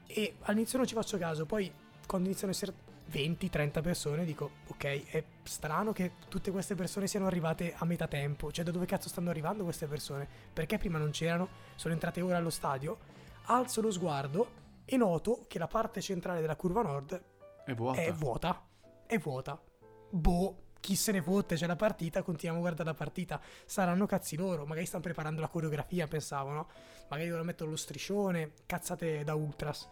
E 0.08 0.36
all'inizio 0.42 0.78
non 0.78 0.88
ci 0.88 0.96
faccio 0.96 1.18
caso, 1.18 1.46
poi 1.46 1.72
quando 2.06 2.28
iniziano 2.28 2.52
a 2.52 2.56
essere 2.56 2.74
20-30 3.12 3.82
persone, 3.82 4.26
dico, 4.26 4.50
ok, 4.68 5.10
è 5.12 5.24
strano 5.44 5.92
che 5.92 6.14
tutte 6.30 6.52
queste 6.52 6.76
persone 6.76 7.08
siano 7.08 7.28
arrivate 7.28 7.74
a 7.76 7.86
metà 7.86 8.08
tempo. 8.08 8.52
Cioè, 8.52 8.66
da 8.66 8.72
dove 8.72 8.86
cazzo 8.86 9.10
stanno 9.10 9.30
arrivando 9.30 9.64
queste 9.64 9.86
persone? 9.86 10.28
Perché 10.52 10.78
prima 10.78 10.98
non 10.98 11.12
c'erano? 11.12 11.48
Sono 11.76 11.94
entrate 11.94 12.22
ora 12.22 12.38
allo 12.38 12.50
stadio. 12.50 12.98
Alzo 13.46 13.82
lo 13.82 13.92
sguardo 13.92 14.60
e 14.86 14.98
noto 14.98 15.46
che 15.48 15.60
la 15.60 15.68
parte 15.68 16.02
centrale 16.02 16.42
della 16.42 16.56
curva 16.56 16.82
nord 16.82 17.22
È 17.66 17.74
vuota. 17.74 18.02
è 18.02 18.12
vuota. 18.14 18.66
È 19.06 19.18
vuota. 19.18 19.62
Boh, 20.10 20.56
chi 20.82 20.96
se 20.96 21.14
ne 21.14 21.22
fotte, 21.22 21.56
c'è 21.56 21.68
la 21.68 21.78
partita, 21.78 22.24
continuiamo 22.24 22.58
a 22.58 22.62
guardare 22.62 22.90
la 22.90 22.96
partita. 22.96 23.40
Saranno 23.66 24.06
cazzi 24.06 24.36
loro, 24.36 24.66
magari 24.66 24.86
stanno 24.86 25.04
preparando 25.04 25.40
la 25.40 25.48
coreografia, 25.48 26.08
pensavo, 26.08 26.52
no? 26.52 26.68
Magari 27.10 27.32
ora 27.32 27.44
mettono 27.44 27.70
lo 27.70 27.78
striscione, 27.78 28.52
cazzate 28.66 29.24
da 29.24 29.36
ultras. 29.36 29.88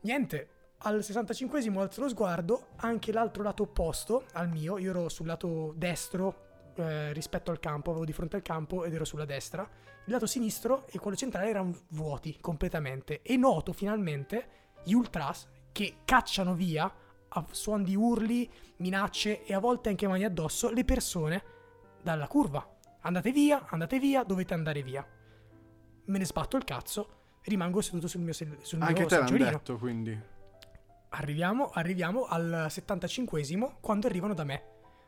Niente, 0.00 0.48
al 0.78 0.98
65esimo 0.98 1.78
alzo 1.78 2.00
lo 2.00 2.08
sguardo, 2.08 2.68
anche 2.76 3.12
l'altro 3.12 3.42
lato 3.42 3.62
opposto 3.62 4.24
al 4.32 4.48
mio, 4.48 4.78
io 4.78 4.90
ero 4.90 5.08
sul 5.08 5.26
lato 5.26 5.72
destro 5.76 6.72
eh, 6.76 7.12
rispetto 7.12 7.50
al 7.50 7.60
campo, 7.60 7.90
avevo 7.90 8.04
di 8.04 8.12
fronte 8.12 8.36
al 8.36 8.42
campo 8.42 8.84
ed 8.84 8.92
ero 8.92 9.04
sulla 9.04 9.24
destra. 9.24 9.62
Il 10.06 10.12
lato 10.12 10.26
sinistro 10.26 10.86
e 10.90 10.98
quello 10.98 11.16
centrale 11.16 11.48
erano 11.48 11.74
vuoti 11.90 12.36
completamente 12.40 13.22
e 13.22 13.36
noto 13.36 13.72
finalmente 13.72 14.48
gli 14.82 14.92
ultras 14.92 15.46
che 15.72 15.98
cacciano 16.04 16.54
via 16.54 16.92
a 17.36 17.44
suon 17.50 17.82
di 17.82 17.94
urli, 17.96 18.48
minacce 18.76 19.44
e 19.44 19.54
a 19.54 19.58
volte 19.58 19.88
anche 19.88 20.06
mani 20.06 20.24
addosso 20.24 20.70
le 20.70 20.84
persone 20.84 21.42
dalla 22.02 22.26
curva. 22.26 22.66
Andate 23.00 23.32
via, 23.32 23.66
andate 23.68 23.98
via, 23.98 24.22
dovete 24.24 24.54
andare 24.54 24.82
via. 24.82 25.06
Me 26.06 26.18
ne 26.18 26.24
sbatto 26.24 26.56
il 26.56 26.64
cazzo, 26.64 27.38
rimango 27.42 27.80
seduto 27.80 28.06
sul 28.08 28.20
mio, 28.20 28.32
sel- 28.32 28.58
sul 28.62 28.80
Anche 28.82 29.00
mio 29.00 29.08
te 29.08 29.16
seggiolino. 29.16 29.50
detto, 29.50 29.76
quindi. 29.78 30.18
Arriviamo, 31.10 31.70
arriviamo 31.72 32.24
al 32.24 32.66
75esimo 32.68 33.74
quando 33.80 34.06
arrivano 34.06 34.34
da 34.34 34.44
me. 34.44 34.62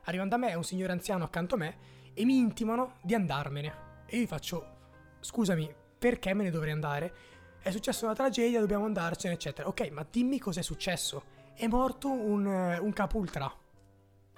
Arrivano 0.05 0.29
da 0.31 0.37
me 0.37 0.55
un 0.55 0.63
signore 0.65 0.93
anziano 0.93 1.25
accanto 1.25 1.55
a 1.57 1.59
me 1.59 1.77
e 2.15 2.25
mi 2.25 2.37
intimano 2.39 2.95
di 3.03 3.15
andarmene. 3.15 3.85
E 4.07 4.17
io 4.17 4.23
gli 4.23 4.27
faccio, 4.27 4.77
scusami, 5.21 5.73
perché 5.99 6.33
me 6.35 6.45
ne 6.45 6.51
dovrei 6.51 6.73
andare? 6.73 7.15
È 7.61 7.71
successa 7.73 8.05
una 8.05 8.15
tragedia, 8.15 8.61
dobbiamo 8.61 8.85
andarcene, 8.85 9.35
eccetera. 9.35 9.67
Ok, 9.67 9.89
ma 9.91 10.07
dimmi 10.09 10.39
cos'è 10.39 10.63
successo. 10.63 11.35
È 11.59 11.67
morto 11.69 12.11
un, 12.11 12.47
eh, 12.47 12.79
un 12.79 12.93
capo 12.93 13.17
ultra. 13.17 13.51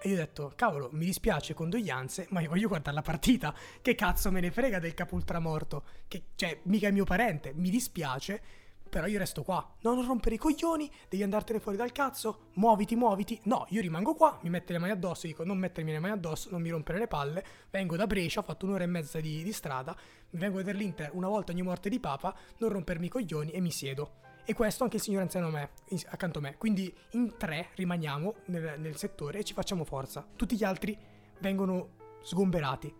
E 0.00 0.09
io 0.09 0.14
ho 0.14 0.18
detto, 0.18 0.52
cavolo, 0.54 0.88
mi 0.92 1.04
dispiace, 1.04 1.52
condoglianze, 1.52 2.28
ma 2.31 2.40
io 2.40 2.48
voglio 2.48 2.68
guardare 2.68 2.94
la 2.94 3.02
partita. 3.02 3.52
Che 3.83 3.94
cazzo 3.96 4.31
me 4.31 4.38
ne 4.38 4.52
frega 4.52 4.78
del 4.78 4.94
capo 4.94 5.16
ultra 5.16 5.40
morto? 5.40 5.83
Che, 6.07 6.26
cioè, 6.37 6.61
mica 6.66 6.87
è 6.87 6.92
mio 6.92 7.02
parente, 7.02 7.52
mi 7.57 7.70
dispiace, 7.70 8.40
però 8.88 9.07
io 9.07 9.18
resto 9.18 9.42
qua. 9.42 9.68
No, 9.81 9.94
non 9.94 10.07
rompere 10.07 10.37
i 10.37 10.38
coglioni, 10.38 10.88
devi 11.09 11.24
andartene 11.24 11.59
fuori 11.59 11.76
dal 11.76 11.90
cazzo, 11.90 12.50
muoviti, 12.54 12.94
muoviti. 12.94 13.40
No, 13.46 13.66
io 13.70 13.81
rimango 13.81 14.14
qua, 14.14 14.38
mi 14.42 14.50
mette 14.50 14.72
le 14.72 14.78
mani 14.78 14.92
addosso, 14.92 15.26
dico 15.26 15.42
non 15.42 15.59
mettermi 15.59 15.90
le 15.90 15.98
mani 15.98 16.14
addosso, 16.14 16.50
non 16.52 16.62
mi 16.62 16.70
rompere 16.70 17.00
le 17.00 17.09
palle. 17.09 17.44
Vengo 17.68 17.96
da 17.96 18.07
Brescia, 18.07 18.38
ho 18.38 18.44
fatto 18.44 18.64
un'ora 18.64 18.85
e 18.85 18.87
mezza 18.87 19.18
di, 19.18 19.42
di 19.42 19.52
strada, 19.52 19.96
vengo 20.31 20.54
a 20.54 20.59
vedere 20.62 20.78
l'Inter 20.78 21.11
una 21.14 21.26
volta 21.26 21.50
ogni 21.50 21.62
morte 21.62 21.88
di 21.88 21.98
papa, 21.98 22.33
non 22.59 22.70
rompermi 22.70 23.07
i 23.07 23.11
coglioni 23.11 23.50
e 23.50 23.61
mi 23.61 23.72
siedo. 23.72 24.28
E 24.49 24.55
questo 24.55 24.83
anche 24.83 24.97
il 24.97 25.03
signore 25.03 25.25
anziano 25.25 25.49
a 25.49 25.51
me, 25.51 25.71
accanto 26.07 26.39
a 26.39 26.41
me. 26.41 26.57
Quindi 26.57 26.91
in 27.11 27.37
tre 27.37 27.69
rimaniamo 27.75 28.35
nel, 28.47 28.81
nel 28.81 28.97
settore 28.97 29.41
e 29.41 29.45
ci 29.45 29.53
facciamo 29.53 29.85
forza. 29.85 30.27
Tutti 30.37 30.57
gli 30.57 30.65
altri 30.65 30.97
vengono 31.41 31.91
sgomberati. 32.23 32.91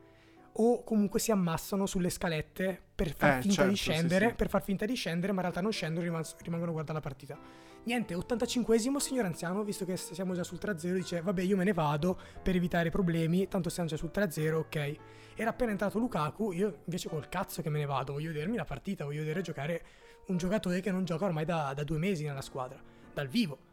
O 0.53 0.85
comunque 0.85 1.19
si 1.19 1.31
ammassano 1.31 1.87
sulle 1.87 2.11
scalette 2.11 2.79
per 2.95 3.15
far 3.15 3.39
Eh, 3.39 3.41
finta 3.41 3.55
certo, 3.55 3.71
di 3.71 3.77
sì, 3.77 3.83
scendere, 3.83 4.29
sì. 4.29 4.35
per 4.35 4.51
far 4.51 4.63
finta 4.63 4.85
di 4.85 4.95
scendere, 4.95 5.29
ma 5.29 5.37
in 5.37 5.41
realtà 5.45 5.63
non 5.63 5.73
scendono, 5.73 6.05
rimas- 6.05 6.37
rimangono 6.43 6.71
a 6.71 6.75
guardare 6.75 6.99
la 6.99 7.05
partita. 7.05 7.39
Niente, 7.85 8.15
85esimo, 8.15 8.97
signor 8.99 9.25
anziano, 9.25 9.65
visto 9.65 9.87
che 9.87 9.97
siamo 9.97 10.35
già 10.35 10.45
sul 10.45 10.59
3-0, 10.61 10.93
dice 10.93 11.23
vabbè 11.23 11.41
io 11.41 11.57
me 11.57 11.65
ne 11.65 11.73
vado 11.73 12.21
per 12.43 12.57
evitare 12.57 12.91
problemi, 12.91 13.49
tanto 13.49 13.71
siamo 13.71 13.89
già 13.89 13.97
sul 13.97 14.11
3-0, 14.13 14.53
ok. 14.53 14.97
Era 15.35 15.49
appena 15.51 15.71
entrato 15.71 15.99
Lukaku, 15.99 16.53
io 16.53 16.81
invece 16.85 17.09
col 17.09 17.31
cazzo 17.31 17.63
che 17.63 17.71
me 17.71 17.79
ne 17.79 17.87
vado, 17.87 18.13
voglio 18.13 18.33
vedermi 18.33 18.57
la 18.57 18.67
partita, 18.67 19.05
voglio 19.05 19.21
vedere 19.21 19.41
giocare 19.41 19.83
un 20.29 20.37
giocatore 20.37 20.81
che 20.81 20.91
non 20.91 21.05
gioca 21.05 21.25
ormai 21.25 21.45
da, 21.45 21.73
da 21.75 21.85
due 21.85 21.99
mesi 21.99 22.25
nella 22.25 22.41
squadra, 22.41 22.81
dal 23.13 23.29
vivo. 23.29 23.67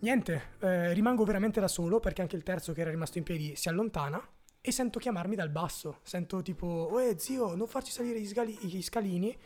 Niente, 0.00 0.50
eh, 0.60 0.92
rimango 0.92 1.24
veramente 1.24 1.60
da 1.60 1.68
solo 1.68 2.00
perché 2.00 2.20
anche 2.20 2.36
il 2.36 2.42
terzo 2.42 2.72
che 2.72 2.82
era 2.82 2.90
rimasto 2.90 3.18
in 3.18 3.24
piedi 3.24 3.56
si 3.56 3.68
allontana 3.68 4.20
e 4.60 4.72
sento 4.72 4.98
chiamarmi 4.98 5.34
dal 5.34 5.50
basso. 5.50 6.00
Sento 6.02 6.42
tipo, 6.42 6.66
oh 6.66 7.18
zio, 7.18 7.54
non 7.54 7.66
farci 7.66 7.92
salire 7.92 8.20
gli, 8.20 8.26
sgali- 8.26 8.58
gli 8.60 8.82
scalini 8.82 9.36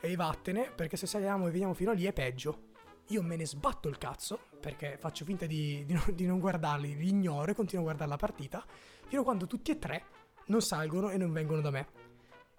e 0.00 0.16
vattene 0.16 0.72
perché 0.74 0.96
se 0.96 1.06
saliamo 1.06 1.46
e 1.46 1.50
veniamo 1.50 1.74
fino 1.74 1.90
a 1.90 1.94
lì 1.94 2.04
è 2.04 2.12
peggio. 2.12 2.68
Io 3.08 3.22
me 3.22 3.36
ne 3.36 3.46
sbatto 3.46 3.88
il 3.88 3.98
cazzo 3.98 4.38
perché 4.60 4.96
faccio 4.98 5.24
finta 5.24 5.46
di, 5.46 5.84
di 5.84 5.92
non, 5.92 6.04
di 6.14 6.26
non 6.26 6.38
guardarli, 6.38 6.96
li 6.96 7.08
ignoro 7.08 7.50
e 7.50 7.54
continuo 7.54 7.82
a 7.82 7.86
guardare 7.86 8.10
la 8.10 8.16
partita 8.16 8.64
fino 9.06 9.20
a 9.22 9.24
quando 9.24 9.46
tutti 9.46 9.70
e 9.70 9.78
tre 9.78 10.04
non 10.46 10.60
salgono 10.60 11.10
e 11.10 11.16
non 11.16 11.32
vengono 11.32 11.60
da 11.60 11.70
me. 11.70 11.88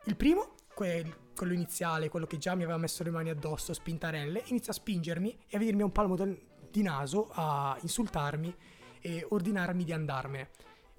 Il 0.06 0.16
primo, 0.16 0.56
quel- 0.74 1.30
quello 1.36 1.54
iniziale, 1.54 2.10
quello 2.10 2.26
che 2.26 2.38
già 2.38 2.56
mi 2.56 2.64
aveva 2.64 2.78
messo 2.78 3.04
le 3.04 3.10
mani 3.10 3.30
addosso, 3.30 3.74
spintarelle, 3.74 4.44
inizia 4.48 4.72
a 4.72 4.76
spingermi 4.76 5.38
e 5.48 5.56
a 5.56 5.60
venirmi 5.60 5.82
a 5.82 5.86
un 5.86 5.92
palmo 5.92 6.16
di 6.16 6.82
naso, 6.82 7.30
a 7.34 7.78
insultarmi 7.82 8.56
e 9.02 9.26
ordinarmi 9.30 9.84
di 9.84 9.94
andarmene. 9.94 10.50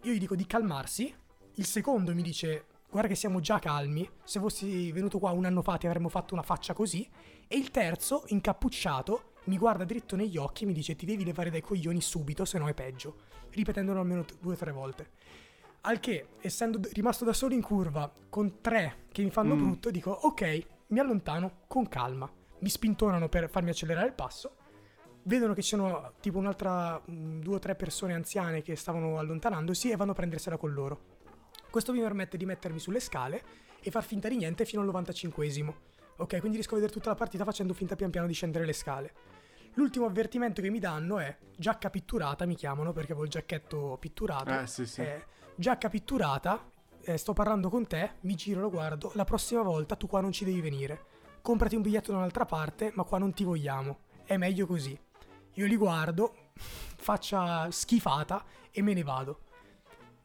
Io 0.03 0.13
gli 0.13 0.19
dico 0.19 0.35
di 0.35 0.47
calmarsi, 0.47 1.15
il 1.55 1.67
secondo 1.67 2.15
mi 2.15 2.23
dice 2.23 2.67
guarda 2.91 3.09
che 3.09 3.15
siamo 3.15 3.41
già 3.41 3.59
calmi, 3.59 4.09
se 4.23 4.39
fossi 4.39 4.93
venuto 4.93 5.19
qua 5.19 5.31
un 5.31 5.47
anno 5.47 5.63
fa 5.63 5.79
ti 5.79 5.87
avremmo 5.87 6.11
fatto 6.11 6.35
una 6.35 6.43
faccia 6.43 6.75
così, 6.75 7.09
e 7.49 7.57
il 7.57 7.71
terzo, 7.71 8.25
incappucciato, 8.27 9.31
mi 9.45 9.57
guarda 9.57 9.85
dritto 9.85 10.15
negli 10.15 10.37
occhi 10.37 10.65
e 10.65 10.67
mi 10.67 10.73
dice 10.73 10.95
ti 10.95 11.07
devi 11.07 11.25
levare 11.25 11.51
dai 11.51 11.63
coglioni 11.63 12.01
subito, 12.01 12.45
se 12.45 12.59
no 12.59 12.69
è 12.69 12.75
peggio, 12.75 13.17
ripetendolo 13.51 14.01
almeno 14.01 14.25
due 14.41 14.55
o 14.55 14.57
tre 14.57 14.73
volte. 14.73 15.11
Al 15.85 15.99
che, 16.01 16.29
essendo 16.41 16.81
rimasto 16.93 17.25
da 17.25 17.33
solo 17.33 17.55
in 17.55 17.63
curva, 17.63 18.13
con 18.29 18.61
tre 18.61 19.07
che 19.11 19.23
mi 19.23 19.31
fanno 19.31 19.55
Mm. 19.57 19.59
brutto, 19.59 19.91
dico 19.91 20.11
ok, 20.11 20.67
mi 20.89 20.99
allontano 21.01 21.63
con 21.67 21.89
calma. 21.89 22.31
Mi 22.61 22.69
spintonano 22.69 23.29
per 23.29 23.51
farmi 23.51 23.71
accelerare 23.71 24.07
il 24.07 24.13
passo. 24.13 24.57
Vedono 25.25 25.55
che 25.55 25.63
ci 25.63 25.71
sono 25.71 26.13
tipo 26.21 26.39
un'altra 26.39 27.01
mm, 27.11 27.41
due 27.41 27.57
o 27.57 27.59
tre 27.59 27.75
persone 27.75 28.15
anziane 28.15 28.63
che 28.63 28.77
stavano 28.77 29.19
allontanandosi 29.19 29.91
e 29.91 29.97
vanno 29.97 30.13
a 30.13 30.15
prendersela 30.15 30.57
con 30.57 30.73
loro. 30.73 31.01
Questo 31.71 31.93
mi 31.93 32.01
permette 32.01 32.37
di 32.37 32.45
mettermi 32.45 32.79
sulle 32.79 33.01
scale 33.01 33.43
e 33.81 33.91
far 33.91 34.05
finta 34.05 34.29
di 34.29 34.37
niente 34.37 34.65
fino 34.65 34.83
al 34.83 34.89
95esimo. 34.89 35.75
Ok, 36.19 36.39
quindi 36.39 36.53
riesco 36.59 36.73
a 36.73 36.77
vedere 36.77 36.93
tutta 36.93 37.09
la 37.09 37.17
partita 37.17 37.43
facendo 37.45 37.73
finta 37.75 37.97
pian 37.97 38.11
piano 38.11 38.27
di 38.29 38.35
scendere 38.35 38.65
le 38.65 38.73
scale. 38.73 39.13
L'ultimo 39.75 40.05
avvertimento 40.07 40.61
che 40.61 40.71
mi 40.71 40.79
danno 40.79 41.19
è 41.19 41.37
giacca 41.57 41.91
pitturata, 41.91 42.45
mi 42.45 42.55
chiamano 42.55 42.93
perché 42.93 43.11
avevo 43.13 43.25
il 43.25 43.31
giacchetto 43.31 43.97
pitturato. 43.99 44.51
Eh, 44.61 44.67
sì, 44.67 44.87
sì. 44.87 45.01
Eh, 45.01 45.25
giacca 45.63 45.89
pitturata, 45.89 46.69
eh, 47.05 47.17
sto 47.17 47.33
parlando 47.33 47.71
con 47.71 47.87
te, 47.87 48.15
mi 48.21 48.35
giro, 48.35 48.61
lo 48.61 48.69
guardo, 48.71 49.13
la 49.15 49.25
prossima 49.25 49.63
volta 49.63 49.97
tu 49.97 50.07
qua 50.07 50.21
non 50.21 50.33
ci 50.33 50.45
devi 50.45 50.61
venire. 50.61 51.05
Comprati 51.41 51.77
un 51.77 51.83
biglietto 51.83 52.11
da 52.11 52.19
un'altra 52.19 52.45
parte, 52.45 52.93
ma 52.95 53.05
qua 53.05 53.19
non 53.19 53.33
ti 53.33 53.45
vogliamo. 53.45 53.99
È 54.25 54.37
meglio 54.37 54.67
così. 54.67 54.99
Io 55.55 55.67
li 55.67 55.77
guardo, 55.77 56.35
faccia 56.99 57.71
schifata 57.71 58.45
e 58.71 58.83
me 58.83 58.93
ne 58.93 59.03
vado. 59.03 59.41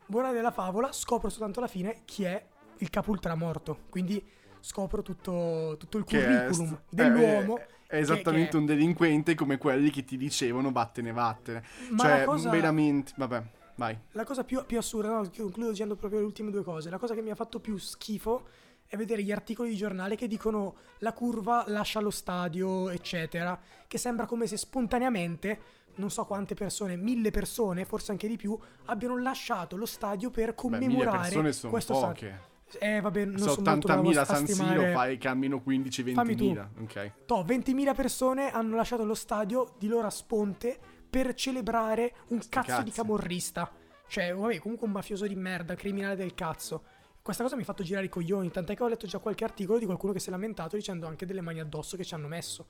Buona 0.06 0.32
della 0.32 0.52
favola, 0.52 0.92
scopro 0.92 1.30
soltanto 1.30 1.60
alla 1.60 1.68
fine 1.68 2.02
chi 2.06 2.24
è 2.24 2.44
il 2.78 2.90
capo 2.90 3.12
ultra 3.12 3.36
morto. 3.36 3.80
Quindi 3.90 4.24
scopro 4.60 5.02
tutto, 5.02 5.76
tutto 5.78 5.98
il 5.98 6.04
Che 6.04 6.20
curriculum 6.24 6.68
st- 6.74 6.82
dell'uomo. 6.90 7.58
È, 7.58 7.68
è 7.88 7.98
esattamente 8.00 8.52
che- 8.52 8.58
un 8.58 8.66
delinquente 8.66 9.36
come 9.36 9.58
quelli 9.58 9.90
che 9.90 10.04
ti 10.06 10.18
dicevano 10.18 10.72
vattene, 10.72 11.12
vattene. 11.12 11.64
Ma 11.92 12.04
cioè, 12.04 12.24
cosa- 12.26 12.50
veramente. 12.50 13.14
Vabbè, 13.18 13.44
vai. 13.78 13.98
La 14.12 14.26
cosa 14.26 14.44
più, 14.44 14.64
più 14.66 14.78
assurda, 14.78 15.10
no, 15.10 15.30
concludo 15.36 15.70
dicendo 15.72 15.96
proprio 15.96 16.20
le 16.20 16.26
ultime 16.26 16.52
due 16.52 16.64
cose. 16.64 16.90
La 16.90 16.98
cosa 17.00 17.14
che 17.16 17.22
mi 17.22 17.32
ha 17.32 17.36
fatto 17.36 17.60
più 17.60 17.78
schifo 17.78 18.48
è 18.86 18.96
vedere 18.96 19.24
gli 19.24 19.32
articoli 19.32 19.70
di 19.70 19.76
giornale 19.76 20.16
che 20.16 20.28
dicono 20.28 20.76
la 21.00 21.14
curva 21.14 21.64
lascia 21.68 22.00
lo 22.00 22.10
stadio, 22.10 22.90
eccetera. 22.90 23.60
Che 23.88 23.98
sembra 23.98 24.26
come 24.26 24.48
se 24.48 24.58
spontaneamente, 24.58 25.60
non 25.96 26.10
so 26.10 26.26
quante 26.26 26.56
persone, 26.56 26.96
mille 26.96 27.32
persone, 27.32 27.86
forse 27.86 28.12
anche 28.12 28.28
di 28.28 28.38
più, 28.38 28.58
abbiano 28.86 29.18
lasciato 29.18 29.76
lo 29.76 29.86
stadio 29.86 30.30
per 30.30 30.50
Beh, 30.50 30.56
commemorare 30.56 31.22
persone 31.22 31.52
sono 31.52 31.72
questo 31.72 31.94
poche. 31.94 32.16
stadio. 32.16 32.56
Eh, 32.80 33.00
vabbè, 33.00 33.24
non 33.26 33.38
Se 33.38 33.50
sono 33.50 33.70
molto 33.72 33.88
bravo 33.88 34.10
80.000 34.10 34.18
a 34.18 34.26
San 34.26 34.46
Siro 34.46 34.92
fai 34.92 35.18
che 35.18 35.28
almeno 35.30 35.62
15-20.000. 35.66 36.14
Fammi 36.14 36.36
tu. 36.36 36.58
Ok. 36.82 37.12
Toh, 37.26 37.44
20.000 37.44 37.96
persone 37.96 38.52
hanno 38.52 38.76
lasciato 38.76 39.06
lo 39.06 39.14
stadio 39.16 39.74
di 39.78 39.88
loro 39.88 40.08
a 40.08 40.10
sponte 40.10 40.80
per 41.24 41.34
celebrare 41.34 42.14
un 42.28 42.42
Sti 42.42 42.50
cazzo 42.50 42.84
di 42.84 42.92
camorrista. 42.92 43.72
Cioè, 44.08 44.36
vabbè, 44.36 44.60
comunque 44.60 44.86
un 44.86 44.94
mafioso 44.94 45.26
di 45.26 45.36
merda, 45.36 45.74
criminale 45.74 46.16
del 46.16 46.36
cazzo. 46.36 46.84
Questa 47.24 47.42
cosa 47.42 47.56
mi 47.56 47.64
ha 47.64 47.66
fatto 47.66 47.84
girare 47.84 48.06
i 48.06 48.10
coglioni, 48.10 48.52
tant'è 48.52 48.76
che 48.76 48.84
ho 48.84 48.88
letto 48.88 49.08
già 49.08 49.18
qualche 49.18 49.44
articolo 49.44 49.80
di 49.80 49.86
qualcuno 49.86 50.14
che 50.14 50.20
si 50.20 50.28
è 50.28 50.32
lamentato 50.32 50.76
dicendo 50.76 51.08
anche 51.08 51.26
delle 51.26 51.42
mani 51.42 51.60
addosso 51.60 51.98
che 51.98 52.06
ci 52.06 52.14
hanno 52.14 52.28
messo. 52.28 52.68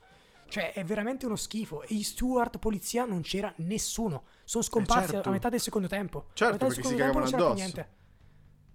Cioè, 0.48 0.72
è 0.72 0.84
veramente 0.86 1.26
uno 1.26 1.36
schifo. 1.36 1.84
E 1.84 1.94
gli 1.94 2.04
steward 2.04 2.58
polizia 2.58 3.04
non 3.04 3.20
c'era 3.20 3.54
nessuno. 3.58 4.24
Sono 4.46 4.64
scomparsi 4.64 5.12
certo. 5.12 5.28
a 5.28 5.32
metà 5.34 5.50
del 5.50 5.60
secondo 5.60 5.90
tempo. 5.90 6.28
Certo, 6.32 6.46
a 6.46 6.52
metà 6.54 6.66
del 6.68 6.76
secondo 6.76 6.98
tempo 6.98 7.20
non 7.20 7.28
c'era 7.28 7.46
più 7.46 7.54
niente. 7.54 7.90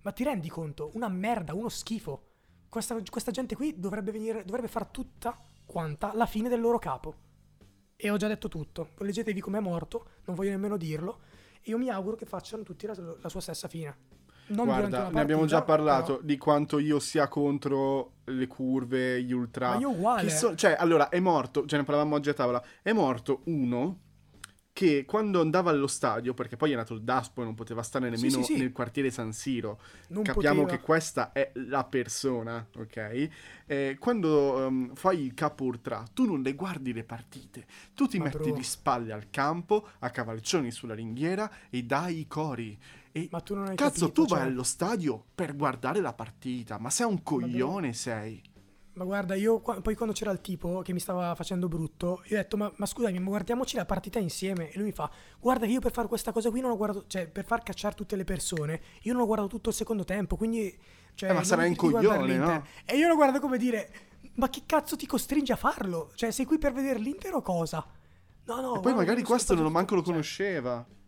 Ma 0.02 0.12
ti 0.12 0.22
rendi 0.22 0.50
conto? 0.50 0.90
Una 0.94 1.08
merda, 1.08 1.54
uno 1.54 1.70
schifo. 1.70 2.26
Questa, 2.68 2.96
questa 3.08 3.30
gente 3.30 3.56
qui 3.56 3.78
dovrebbe 3.78 4.12
venire, 4.12 4.44
dovrebbe 4.44 4.68
far 4.68 4.86
tutta 4.86 5.42
quanta 5.64 6.12
la 6.14 6.26
fine 6.26 6.50
del 6.50 6.60
loro 6.60 6.78
capo. 6.78 7.30
E 8.04 8.10
ho 8.10 8.16
già 8.16 8.26
detto 8.26 8.48
tutto. 8.48 8.88
Leggetevi 8.98 9.40
com'è 9.40 9.60
morto, 9.60 10.06
non 10.24 10.34
voglio 10.34 10.50
nemmeno 10.50 10.76
dirlo. 10.76 11.20
E 11.62 11.70
io 11.70 11.78
mi 11.78 11.88
auguro 11.88 12.16
che 12.16 12.26
facciano 12.26 12.64
tutti 12.64 12.84
la, 12.84 12.96
la 12.96 13.28
sua 13.28 13.40
stessa 13.40 13.68
fine. 13.68 13.96
Non 14.48 14.66
Guarda, 14.66 15.08
ne 15.08 15.20
abbiamo 15.20 15.46
già 15.46 15.62
parlato 15.62 16.14
però... 16.14 16.26
di 16.26 16.36
quanto 16.36 16.80
io 16.80 16.98
sia 16.98 17.28
contro 17.28 18.14
le 18.24 18.48
curve, 18.48 19.22
gli 19.22 19.30
ultra. 19.30 19.74
Ma 19.74 19.78
io 19.78 19.90
uguale. 19.90 20.30
So... 20.30 20.56
cioè, 20.56 20.74
allora, 20.76 21.10
è 21.10 21.20
morto, 21.20 21.64
ce 21.66 21.76
ne 21.76 21.84
parlavamo 21.84 22.16
oggi 22.16 22.30
a 22.30 22.34
tavola. 22.34 22.60
È 22.82 22.90
morto 22.90 23.42
uno 23.44 23.98
che 24.72 25.04
quando 25.04 25.40
andava 25.40 25.70
allo 25.70 25.86
stadio, 25.86 26.32
perché 26.32 26.56
poi 26.56 26.72
è 26.72 26.76
nato 26.76 26.94
il 26.94 27.02
DASPO 27.02 27.42
e 27.42 27.44
non 27.44 27.54
poteva 27.54 27.82
stare 27.82 28.08
nemmeno 28.08 28.38
sì, 28.38 28.42
sì, 28.42 28.54
sì. 28.54 28.58
nel 28.58 28.72
quartiere 28.72 29.10
San 29.10 29.32
Siro, 29.32 29.78
non 30.08 30.22
capiamo 30.22 30.62
poteva. 30.62 30.78
che 30.78 30.84
questa 30.84 31.32
è 31.32 31.50
la 31.54 31.84
persona, 31.84 32.66
ok? 32.76 33.28
Eh, 33.66 33.96
quando 34.00 34.54
um, 34.54 34.94
fai 34.94 35.24
il 35.24 35.34
capo 35.34 35.64
ultra, 35.64 36.04
tu 36.12 36.24
non 36.24 36.40
le 36.40 36.54
guardi 36.54 36.92
le 36.94 37.04
partite, 37.04 37.66
tu 37.94 38.06
ti 38.06 38.18
Ma 38.18 38.24
metti 38.24 38.48
bro. 38.48 38.54
di 38.54 38.62
spalle 38.62 39.12
al 39.12 39.28
campo, 39.28 39.86
a 39.98 40.10
cavalcioni 40.10 40.70
sulla 40.70 40.94
ringhiera 40.94 41.50
e 41.68 41.82
dai 41.82 42.20
i 42.20 42.26
cori. 42.26 42.78
E 43.12 43.28
ma 43.30 43.40
tu 43.40 43.54
non 43.54 43.66
hai 43.66 43.76
cazzo, 43.76 44.06
capito, 44.06 44.22
tu 44.22 44.28
cioè... 44.28 44.38
vai 44.38 44.48
allo 44.48 44.62
stadio 44.62 45.22
per 45.34 45.54
guardare 45.54 46.00
la 46.00 46.14
partita, 46.14 46.78
ma 46.78 46.88
sei 46.88 47.06
un 47.06 47.22
coglione, 47.22 47.92
sei. 47.92 48.42
Ma 48.94 49.04
guarda, 49.04 49.34
io 49.34 49.60
poi 49.60 49.94
quando 49.94 50.14
c'era 50.14 50.30
il 50.32 50.42
tipo 50.42 50.82
che 50.82 50.92
mi 50.92 51.00
stava 51.00 51.34
facendo 51.34 51.66
brutto, 51.66 52.22
io 52.26 52.36
ho 52.36 52.40
detto, 52.42 52.58
ma, 52.58 52.70
ma 52.76 52.84
scusami, 52.84 53.18
ma 53.18 53.28
guardiamoci 53.28 53.76
la 53.76 53.86
partita 53.86 54.18
insieme. 54.18 54.70
E 54.70 54.76
lui 54.76 54.86
mi 54.86 54.92
fa, 54.92 55.10
guarda 55.40 55.64
che 55.64 55.72
io 55.72 55.80
per 55.80 55.92
fare 55.92 56.08
questa 56.08 56.30
cosa 56.30 56.50
qui 56.50 56.60
non 56.60 56.72
ho 56.72 56.76
guardato, 56.76 57.06
cioè 57.06 57.26
per 57.26 57.46
far 57.46 57.62
cacciare 57.62 57.94
tutte 57.94 58.16
le 58.16 58.24
persone, 58.24 58.82
io 59.02 59.14
non 59.14 59.22
ho 59.22 59.26
guardato 59.26 59.48
tutto 59.48 59.70
il 59.70 59.74
secondo 59.74 60.04
tempo, 60.04 60.36
quindi... 60.36 60.78
Cioè, 61.14 61.30
eh, 61.30 61.32
ma 61.32 61.42
sarai 61.42 61.68
un 61.68 61.76
coglione, 61.76 62.36
no? 62.36 62.66
E 62.84 62.96
io 62.96 63.08
lo 63.08 63.14
guardo 63.14 63.40
come 63.40 63.56
dire, 63.56 63.90
ma 64.34 64.50
che 64.50 64.62
cazzo 64.66 64.96
ti 64.96 65.06
costringe 65.06 65.52
a 65.52 65.56
farlo? 65.56 66.10
Cioè, 66.14 66.30
sei 66.30 66.44
qui 66.44 66.58
per 66.58 66.72
vedere 66.72 66.98
l'Inter 66.98 67.34
o 67.34 67.42
cosa? 67.42 67.86
No, 68.44 68.60
no. 68.60 68.76
E 68.76 68.80
poi 68.80 68.94
magari 68.94 69.22
questo 69.22 69.54
non 69.54 69.72
manco 69.72 69.94
lo 69.94 70.02
conosceva. 70.02 70.84
Cioè, 70.84 71.00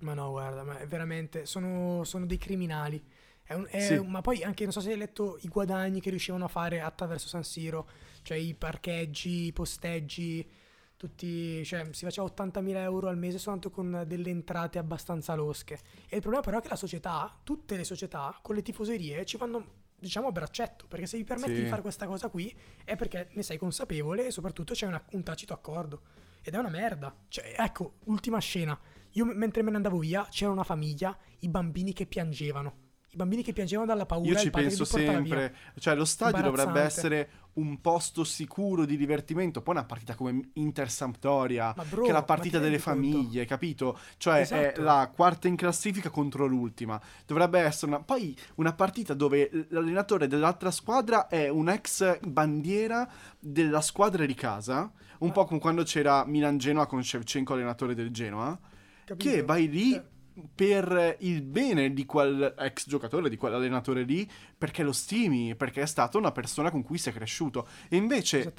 ma 0.00 0.12
no, 0.12 0.30
guarda, 0.30 0.62
ma 0.62 0.76
veramente 0.86 1.46
sono, 1.46 2.04
sono 2.04 2.26
dei 2.26 2.38
criminali. 2.38 3.02
È 3.46 3.52
un, 3.52 3.66
è 3.68 3.80
sì. 3.80 3.94
un, 3.94 4.10
ma 4.10 4.20
poi 4.20 4.42
anche 4.42 4.64
non 4.64 4.72
so 4.72 4.80
se 4.80 4.90
hai 4.90 4.96
letto 4.96 5.38
i 5.42 5.48
guadagni 5.48 6.00
che 6.00 6.10
riuscivano 6.10 6.46
a 6.46 6.48
fare 6.48 6.80
attraverso 6.80 7.28
San 7.28 7.44
Siro, 7.44 7.88
cioè 8.22 8.38
i 8.38 8.54
parcheggi, 8.54 9.46
i 9.46 9.52
posteggi, 9.52 10.48
tutti, 10.96 11.64
cioè 11.64 11.88
si 11.92 12.04
faceva 12.04 12.26
80.000 12.34 12.76
euro 12.76 13.08
al 13.08 13.18
mese 13.18 13.38
soltanto 13.38 13.70
con 13.70 14.04
delle 14.06 14.30
entrate 14.30 14.78
abbastanza 14.78 15.34
losche. 15.34 15.78
E 16.08 16.16
il 16.16 16.20
problema 16.22 16.42
però 16.42 16.58
è 16.58 16.62
che 16.62 16.68
la 16.68 16.76
società, 16.76 17.38
tutte 17.42 17.76
le 17.76 17.84
società 17.84 18.38
con 18.40 18.54
le 18.54 18.62
tifoserie 18.62 19.24
ci 19.26 19.36
fanno 19.36 19.82
diciamo 19.98 20.28
a 20.28 20.32
braccetto, 20.32 20.86
perché 20.86 21.06
se 21.06 21.18
vi 21.18 21.24
permetti 21.24 21.54
sì. 21.54 21.62
di 21.62 21.68
fare 21.68 21.82
questa 21.82 22.06
cosa 22.06 22.28
qui 22.28 22.54
è 22.84 22.96
perché 22.96 23.28
ne 23.32 23.42
sei 23.42 23.58
consapevole 23.58 24.26
e 24.26 24.30
soprattutto 24.30 24.72
c'è 24.72 24.86
una, 24.86 25.02
un 25.12 25.22
tacito 25.22 25.52
accordo. 25.52 26.02
Ed 26.42 26.54
è 26.54 26.58
una 26.58 26.68
merda. 26.68 27.14
Cioè, 27.28 27.54
ecco, 27.58 27.96
ultima 28.04 28.38
scena 28.38 28.78
io 29.16 29.24
mentre 29.24 29.62
me 29.62 29.70
ne 29.70 29.76
andavo 29.76 29.98
via 29.98 30.26
c'era 30.28 30.50
una 30.50 30.64
famiglia, 30.64 31.16
i 31.40 31.48
bambini 31.48 31.92
che 31.92 32.06
piangevano. 32.06 32.82
I 33.14 33.16
bambini 33.16 33.44
che 33.44 33.52
piangevano 33.52 33.86
dalla 33.86 34.06
paura. 34.06 34.28
Io 34.28 34.36
ci 34.36 34.50
penso 34.50 34.84
sempre. 34.84 35.54
Cioè, 35.78 35.94
lo 35.94 36.04
stadio 36.04 36.42
dovrebbe 36.42 36.80
essere 36.80 37.30
un 37.54 37.80
posto 37.80 38.24
sicuro 38.24 38.84
di 38.84 38.96
divertimento. 38.96 39.62
Poi 39.62 39.74
una 39.74 39.84
partita 39.84 40.16
come 40.16 40.50
Inter 40.54 40.90
Sampdoria, 40.90 41.72
bro, 41.88 42.02
che 42.02 42.10
è 42.10 42.12
la 42.12 42.24
partita 42.24 42.58
delle 42.58 42.80
famiglie, 42.80 43.46
conto. 43.46 43.46
capito? 43.46 43.98
Cioè, 44.16 44.40
esatto. 44.40 44.80
è 44.80 44.82
la 44.82 45.12
quarta 45.14 45.46
in 45.46 45.54
classifica 45.54 46.10
contro 46.10 46.46
l'ultima. 46.46 47.00
Dovrebbe 47.24 47.60
essere 47.60 47.92
una. 47.92 48.02
Poi 48.02 48.36
una 48.56 48.72
partita 48.72 49.14
dove 49.14 49.48
l'allenatore 49.68 50.26
dell'altra 50.26 50.72
squadra 50.72 51.28
è 51.28 51.48
un 51.48 51.68
ex 51.68 52.18
bandiera 52.18 53.08
della 53.38 53.80
squadra 53.80 54.26
di 54.26 54.34
casa. 54.34 54.90
Un 55.18 55.28
ah. 55.28 55.32
po' 55.32 55.44
come 55.44 55.60
quando 55.60 55.84
c'era 55.84 56.24
Milan 56.26 56.58
Genoa 56.58 56.86
con 56.86 57.04
Shevchenko, 57.04 57.52
allenatore 57.52 57.94
del 57.94 58.10
Genoa 58.10 58.58
Capito? 59.04 59.30
che 59.30 59.44
vai 59.44 59.68
lì 59.68 59.92
cioè. 59.92 60.04
Per 60.54 61.16
il 61.20 61.42
bene 61.42 61.92
di 61.92 62.04
quel 62.04 62.54
ex 62.58 62.88
giocatore, 62.88 63.28
di 63.28 63.36
quell'allenatore 63.36 64.02
lì, 64.02 64.28
perché 64.56 64.82
lo 64.82 64.92
stimi, 64.92 65.54
perché 65.54 65.82
è 65.82 65.86
stata 65.86 66.18
una 66.18 66.32
persona 66.32 66.70
con 66.70 66.82
cui 66.82 66.98
sei 66.98 67.12
cresciuto. 67.12 67.68
E 67.88 67.96
invece 67.96 68.52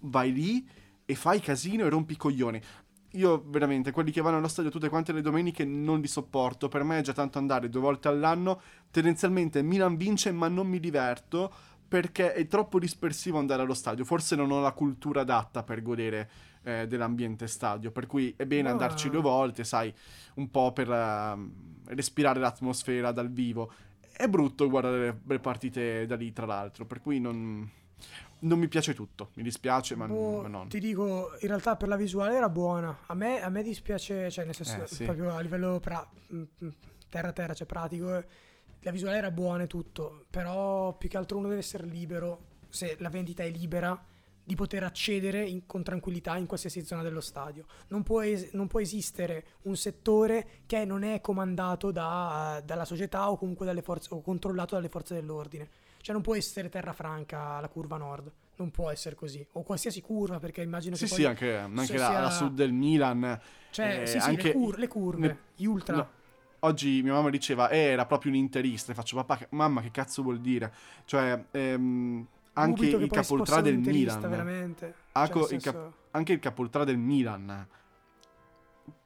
vai 0.00 0.32
lì 0.32 0.68
e 1.04 1.14
fai 1.14 1.40
casino 1.40 1.84
e 1.84 1.88
rompi 1.88 2.14
i 2.14 2.16
coglioni. 2.16 2.60
Io 3.16 3.44
veramente, 3.46 3.90
quelli 3.90 4.10
che 4.10 4.22
vanno 4.22 4.38
allo 4.38 4.48
stadio 4.48 4.70
tutte 4.70 4.88
quante 4.88 5.12
le 5.12 5.20
domeniche 5.20 5.64
non 5.64 6.00
li 6.00 6.08
sopporto. 6.08 6.68
Per 6.68 6.82
me 6.82 6.98
è 6.98 7.02
già 7.02 7.12
tanto 7.12 7.38
andare 7.38 7.68
due 7.68 7.82
volte 7.82 8.08
all'anno. 8.08 8.60
Tendenzialmente 8.90 9.62
Milan 9.62 9.96
vince, 9.96 10.32
ma 10.32 10.48
non 10.48 10.66
mi 10.66 10.80
diverto 10.80 11.52
perché 11.92 12.32
è 12.32 12.46
troppo 12.46 12.78
dispersivo 12.78 13.38
andare 13.38 13.60
allo 13.60 13.74
stadio. 13.74 14.06
Forse 14.06 14.34
non 14.34 14.50
ho 14.50 14.62
la 14.62 14.72
cultura 14.72 15.20
adatta 15.20 15.62
per 15.62 15.82
godere 15.82 16.30
eh, 16.62 16.86
dell'ambiente 16.86 17.46
stadio, 17.46 17.90
per 17.90 18.06
cui 18.06 18.32
è 18.34 18.46
bene 18.46 18.70
ah. 18.70 18.72
andarci 18.72 19.10
due 19.10 19.20
volte, 19.20 19.62
sai, 19.62 19.92
un 20.36 20.50
po' 20.50 20.72
per 20.72 20.88
uh, 20.88 21.50
respirare 21.92 22.40
l'atmosfera 22.40 23.12
dal 23.12 23.30
vivo. 23.30 23.70
È 24.10 24.26
brutto 24.26 24.70
guardare 24.70 24.98
le, 25.00 25.20
le 25.22 25.38
partite 25.38 26.06
da 26.06 26.16
lì, 26.16 26.32
tra 26.32 26.46
l'altro, 26.46 26.86
per 26.86 27.02
cui 27.02 27.20
non, 27.20 27.70
non 28.38 28.58
mi 28.58 28.68
piace 28.68 28.94
tutto, 28.94 29.28
mi 29.34 29.42
dispiace, 29.42 29.94
ma, 29.94 30.06
boh, 30.06 30.48
non. 30.48 30.68
Ti 30.68 30.80
dico, 30.80 31.32
in 31.40 31.48
realtà 31.48 31.76
per 31.76 31.88
la 31.88 31.96
visuale 31.96 32.36
era 32.36 32.48
buona. 32.48 33.00
A 33.04 33.14
me, 33.14 33.42
a 33.42 33.50
me 33.50 33.62
dispiace, 33.62 34.30
cioè 34.30 34.46
nel 34.46 34.54
senso, 34.54 34.82
eh, 34.82 34.86
sì. 34.86 35.04
proprio 35.04 35.34
a 35.34 35.40
livello 35.40 35.78
pra- 35.78 36.08
mm, 36.32 36.42
mm, 36.64 36.68
terra-terra, 37.10 37.52
cioè 37.52 37.66
pratico, 37.66 38.16
eh, 38.16 38.24
la 38.82 38.90
visuale 38.90 39.16
era 39.16 39.30
buona 39.30 39.64
e 39.64 39.66
tutto, 39.66 40.24
però 40.30 40.96
più 40.96 41.08
che 41.08 41.16
altro 41.16 41.38
uno 41.38 41.48
deve 41.48 41.60
essere 41.60 41.86
libero, 41.86 42.46
se 42.68 42.96
la 42.98 43.08
vendita 43.08 43.42
è 43.42 43.50
libera, 43.50 44.00
di 44.44 44.56
poter 44.56 44.82
accedere 44.82 45.44
in, 45.44 45.66
con 45.66 45.84
tranquillità 45.84 46.36
in 46.36 46.46
qualsiasi 46.46 46.84
zona 46.84 47.02
dello 47.02 47.20
stadio. 47.20 47.64
Non 47.88 48.02
può, 48.02 48.22
es- 48.22 48.50
non 48.52 48.66
può 48.66 48.80
esistere 48.80 49.44
un 49.62 49.76
settore 49.76 50.62
che 50.66 50.84
non 50.84 51.04
è 51.04 51.20
comandato 51.20 51.92
da, 51.92 52.60
dalla 52.64 52.84
società 52.84 53.30
o 53.30 53.36
comunque 53.36 53.66
dalle 53.66 53.82
forze, 53.82 54.08
o 54.12 54.20
controllato 54.20 54.74
dalle 54.74 54.88
forze 54.88 55.14
dell'ordine. 55.14 55.68
Cioè 56.00 56.12
non 56.12 56.22
può 56.22 56.34
essere 56.34 56.68
terra 56.68 56.92
franca 56.92 57.60
la 57.60 57.68
curva 57.68 57.96
nord, 57.96 58.32
non 58.56 58.72
può 58.72 58.90
essere 58.90 59.14
così. 59.14 59.46
O 59.52 59.62
qualsiasi 59.62 60.00
curva, 60.00 60.40
perché 60.40 60.62
immagino 60.62 60.96
sì, 60.96 61.04
che... 61.04 61.08
Sì, 61.08 61.14
sì, 61.14 61.24
anche, 61.24 61.56
anche 61.56 61.96
la, 61.96 62.08
sia... 62.08 62.20
la, 62.20 62.30
sud 62.30 62.54
del 62.54 62.72
Milan. 62.72 63.40
Cioè, 63.70 64.00
eh, 64.02 64.06
sì, 64.06 64.18
sì, 64.18 64.28
anche... 64.28 64.48
le, 64.48 64.52
cur- 64.52 64.78
le 64.78 64.88
curve, 64.88 65.26
ne... 65.28 65.38
gli 65.54 65.66
ultra. 65.66 65.96
No 65.96 66.20
oggi 66.64 67.02
mia 67.02 67.12
mamma 67.12 67.30
diceva, 67.30 67.68
eh, 67.68 67.78
era 67.78 68.06
proprio 68.06 68.32
un 68.32 68.38
interista. 68.38 68.92
E 68.92 68.94
faccio, 68.94 69.16
papà, 69.16 69.46
mamma, 69.50 69.80
che 69.80 69.90
cazzo 69.90 70.22
vuol 70.22 70.40
dire? 70.40 70.72
Cioè, 71.04 71.44
ehm, 71.50 72.26
anche 72.54 72.86
il 72.86 73.10
capoltrà 73.10 73.60
del 73.60 73.78
Milan. 73.78 74.20
Veramente. 74.20 74.94
Anche, 75.12 75.32
cioè, 75.32 75.48
senso... 75.48 75.68
il 75.68 75.74
cap- 75.74 75.92
anche 76.10 76.32
il 76.32 76.38
capoltrà 76.38 76.84
del 76.84 76.98
Milan, 76.98 77.66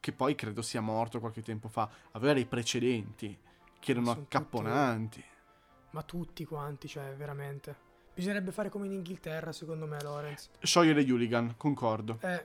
che 0.01 0.13
poi 0.13 0.35
credo 0.35 0.63
sia 0.63 0.81
morto 0.81 1.21
qualche 1.21 1.43
tempo 1.43 1.69
fa, 1.69 1.89
aveva 2.13 2.33
dei 2.33 2.47
precedenti 2.47 3.37
che 3.79 3.91
erano 3.91 4.11
accapponanti. 4.11 5.21
Tutti... 5.21 5.35
Ma 5.91 6.03
tutti 6.03 6.45
quanti, 6.45 6.89
cioè, 6.89 7.15
veramente. 7.17 7.85
Bisognerebbe 8.15 8.51
fare 8.51 8.71
come 8.71 8.87
in 8.87 8.93
Inghilterra, 8.93 9.53
secondo 9.53 9.87
me, 9.87 10.03
Lorenz. 10.03 10.51
Sciogliere 10.61 11.03
Hooligan, 11.03 11.55
concordo. 11.57 12.19
Eh, 12.23 12.45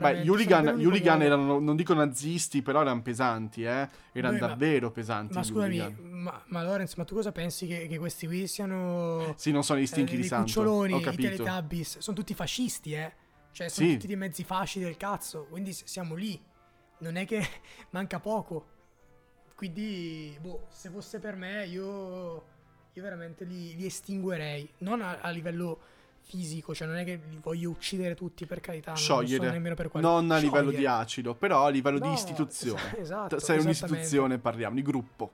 Beh, 0.00 0.22
gli 0.22 0.28
hooligan, 0.28 1.22
erano, 1.22 1.58
non 1.58 1.76
dico 1.76 1.94
nazisti, 1.94 2.62
però 2.62 2.80
erano 2.82 3.02
pesanti, 3.02 3.62
eh? 3.64 3.88
Erano 4.12 4.34
Beh, 4.34 4.38
davvero 4.38 4.86
ma, 4.86 4.92
pesanti. 4.92 5.34
Ma 5.34 5.42
scusami, 5.42 5.96
ma, 6.00 6.42
ma, 6.46 6.62
Lorenz, 6.62 6.94
ma 6.94 7.04
tu 7.04 7.14
cosa 7.14 7.32
pensi 7.32 7.66
che, 7.66 7.86
che 7.86 7.98
questi 7.98 8.26
qui 8.26 8.46
siano... 8.46 9.34
Sì, 9.36 9.50
non 9.52 9.62
sono 9.64 9.80
gli 9.80 9.86
stinchi 9.86 10.14
eh, 10.14 10.18
di 10.18 10.24
santo. 10.24 10.44
cuccioloni, 10.44 10.92
Ho 10.92 11.00
capito. 11.00 11.32
i 11.32 11.36
Teletubbies, 11.36 11.98
sono 11.98 12.16
tutti 12.16 12.34
fascisti, 12.34 12.92
eh? 12.92 13.12
Cioè, 13.52 13.68
sono 13.68 13.86
sì. 13.86 13.92
tutti 13.94 14.06
dei 14.06 14.16
mezzi 14.16 14.44
fasci 14.44 14.80
del 14.80 14.96
cazzo, 14.96 15.46
quindi 15.48 15.72
siamo 15.72 16.14
lì. 16.14 16.38
Non 16.98 17.16
è 17.16 17.26
che 17.26 17.46
manca 17.90 18.20
poco. 18.20 18.74
Quindi, 19.54 20.36
boh, 20.40 20.66
se 20.68 20.90
fosse 20.90 21.18
per 21.18 21.36
me, 21.36 21.66
io, 21.66 22.34
io 22.92 23.02
veramente 23.02 23.44
li, 23.44 23.74
li 23.74 23.86
estinguerei. 23.86 24.68
Non 24.78 25.00
a, 25.00 25.20
a 25.20 25.30
livello 25.30 25.80
fisico, 26.26 26.74
cioè 26.74 26.88
non 26.88 26.96
è 26.96 27.04
che 27.04 27.20
li 27.30 27.38
voglio 27.40 27.70
uccidere 27.70 28.14
tutti 28.16 28.46
per 28.46 28.60
carità. 28.60 28.94
Sciogliere, 28.94 29.58
non, 29.58 29.74
per 29.74 29.90
non 29.94 30.30
a 30.32 30.38
livello 30.38 30.70
di 30.70 30.84
acido, 30.84 31.34
però 31.34 31.66
a 31.66 31.68
livello 31.68 31.98
no, 31.98 32.08
di 32.08 32.12
istituzione. 32.12 32.98
Esatto, 32.98 33.38
Se 33.38 33.54
è 33.54 33.60
un'istituzione 33.60 34.38
parliamo, 34.38 34.74
di 34.74 34.82
gruppo. 34.82 35.32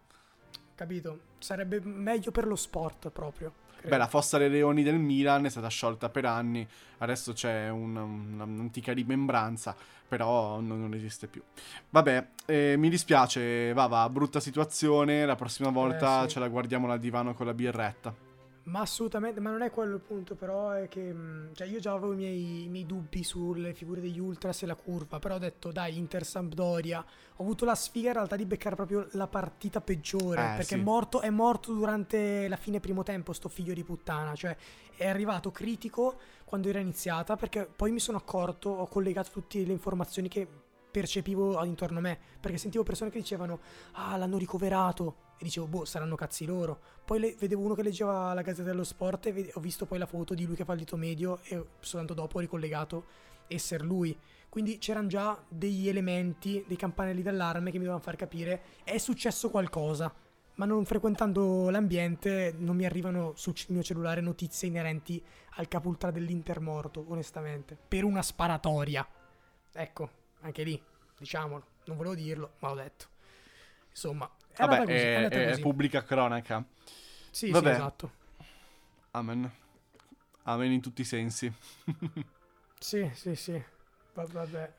Capito? 0.75 1.21
Sarebbe 1.39 1.81
meglio 1.81 2.31
per 2.31 2.47
lo 2.47 2.57
sport 2.57 3.11
proprio. 3.11 3.53
Credo. 3.75 3.89
Beh, 3.89 3.97
la 3.97 4.07
fossa 4.07 4.39
dei 4.39 4.51
leoni 4.51 4.83
del 4.83 4.99
Milan 4.99 5.47
è 5.47 5.49
stata 5.49 5.69
sciolta 5.69 6.09
per 6.09 6.27
anni, 6.27 6.67
adesso 6.99 7.33
c'è 7.33 7.69
una, 7.69 8.03
una, 8.03 8.45
un'antica 8.45 8.93
rimembranza, 8.93 9.75
però 10.07 10.61
non, 10.61 10.79
non 10.81 10.95
esiste 10.95 11.27
più. 11.27 11.43
Vabbè, 11.89 12.29
eh, 12.47 12.75
mi 12.77 12.91
dispiace, 12.91 13.73
va, 13.73 13.87
va, 13.87 14.09
brutta 14.09 14.41
situazione, 14.41 15.25
la 15.25 15.37
prossima 15.37 15.71
volta 15.71 16.21
eh, 16.21 16.29
sì. 16.29 16.35
ce 16.35 16.39
la 16.39 16.49
guardiamo 16.49 16.91
al 16.93 17.01
divano 17.01 17.35
con 17.35 17.47
la 17.47 17.55
birretta. 17.55 18.32
Ma 18.65 18.81
assolutamente, 18.81 19.41
ma 19.41 19.51
non 19.51 19.63
è 19.63 19.71
quello 19.71 19.97
il 19.97 20.01
punto, 20.01 20.37
però 20.37 20.71
è 20.71 20.87
che 20.87 21.13
mh, 21.13 21.55
cioè 21.55 21.67
io 21.67 21.81
già 21.81 21.93
avevo 21.93 22.13
i 22.13 22.17
miei, 22.17 22.65
i 22.65 22.69
miei 22.69 22.87
dubbi 22.87 23.25
sulle 23.25 23.75
figure 23.75 24.01
degli 24.01 24.21
Ultras 24.21 24.63
e 24.63 24.67
la 24.67 24.77
curva, 24.77 25.19
però 25.19 25.35
ho 25.35 25.39
detto 25.39 25.73
dai, 25.73 25.99
Inter 25.99 26.25
Sampdoria, 26.25 27.05
ho 27.37 27.43
avuto 27.43 27.65
la 27.65 27.75
sfiga 27.75 28.09
in 28.09 28.15
realtà 28.15 28.37
di 28.37 28.45
beccare 28.47 28.77
proprio 28.77 29.09
la 29.13 29.27
partita 29.27 29.81
peggiore, 29.81 30.41
Eh, 30.43 30.57
perché 30.57 30.65
sì. 30.65 30.75
è, 30.75 30.77
morto, 30.77 31.21
è 31.21 31.31
morto 31.31 31.73
durante 31.73 32.47
la 32.47 32.57
fine 32.57 32.79
primo 32.79 33.03
tempo 33.03 33.33
sto 33.33 33.49
figlio 33.49 33.75
di 33.75 33.83
puttana, 33.83 34.35
cioè 34.37 34.57
è 34.97 35.09
arrivato 35.09 35.51
critico 35.51 36.17
quando 36.45 36.69
era 36.69 36.79
iniziata, 36.79 37.35
perché 37.35 37.67
poi 37.67 37.91
mi 37.91 37.99
sono 37.99 38.19
accorto, 38.19 38.71
ho 38.71 38.87
collegato 38.87 39.31
tutte 39.33 39.65
le 39.65 39.73
informazioni 39.73 40.29
che 40.29 40.47
percepivo 40.93 41.65
intorno 41.65 41.99
a 41.99 42.03
me, 42.03 42.19
perché 42.39 42.59
sentivo 42.59 42.85
persone 42.85 43.11
che 43.11 43.19
dicevano 43.19 43.59
ah 43.93 44.17
l'hanno 44.17 44.37
ricoverato 44.37 45.31
e 45.43 45.45
dicevo 45.45 45.67
boh 45.67 45.85
saranno 45.85 46.15
cazzi 46.15 46.45
loro. 46.45 46.79
Poi 47.05 47.19
le- 47.19 47.35
vedevo 47.37 47.63
uno 47.63 47.75
che 47.75 47.83
leggeva 47.83 48.33
la 48.33 48.43
Gazzetta 48.43 48.69
dello 48.69 48.85
Sport 48.85 49.27
e 49.27 49.33
ve- 49.33 49.51
ho 49.55 49.61
visto 49.61 49.87
poi 49.87 49.99
la 49.99 50.07
foto 50.07 50.35
di 50.35 50.47
lui 50.47 50.55
che 50.55 50.65
fa 50.65 50.73
il 50.73 50.79
dito 50.79 50.97
medio 50.97 51.41
e 51.43 51.67
soltanto 51.81 52.15
dopo 52.15 52.37
ho 52.37 52.41
ricollegato 52.41 53.05
essere 53.49 53.83
lui. 53.83 54.17
Quindi 54.49 54.79
c'erano 54.79 55.09
già 55.09 55.43
degli 55.49 55.89
elementi 55.89 56.63
dei 56.65 56.77
campanelli 56.77 57.23
d'allarme 57.23 57.73
che 57.73 57.79
mi 57.79 57.85
dovevano 57.85 58.03
far 58.05 58.15
capire 58.15 58.63
è 58.85 58.99
successo 58.99 59.51
qualcosa. 59.51 60.15
Ma 60.55 60.65
non 60.65 60.85
frequentando 60.85 61.71
l'ambiente 61.71 62.55
non 62.57 62.77
mi 62.77 62.85
arrivano 62.85 63.33
sul 63.35 63.55
mio 63.69 63.83
cellulare 63.83 64.21
notizie 64.21 64.69
inerenti 64.69 65.21
al 65.57 65.67
capo 65.67 65.89
ultra 65.89 66.13
dell'Inter 66.13 66.61
morto 66.61 67.05
onestamente. 67.09 67.77
Per 67.89 68.05
una 68.05 68.23
sparatoria. 68.23 69.05
Ecco 69.73 70.11
anche 70.43 70.63
lì 70.63 70.81
diciamolo. 71.19 71.65
Non 71.87 71.97
volevo 71.97 72.15
dirlo 72.15 72.53
ma 72.61 72.69
l'ho 72.69 72.77
detto. 72.77 73.07
Insomma 73.91 74.31
è 74.55 74.65
Vabbè, 74.67 74.79
così, 74.85 74.93
è 74.93 75.29
è, 75.29 75.47
è 75.53 75.61
pubblica 75.61 76.03
cronaca. 76.03 76.65
Sì, 77.31 77.51
Vabbè. 77.51 77.69
sì, 77.69 77.73
esatto. 77.75 78.13
Amen. 79.13 79.51
Amen 80.45 80.73
in 80.73 80.81
tutti 80.81 81.03
i 81.03 81.05
sensi. 81.05 81.53
Sì, 82.83 83.09
sì, 83.15 83.37
sì. 83.37 83.63
Va- 84.15 84.27
Vabbè. 84.27 84.73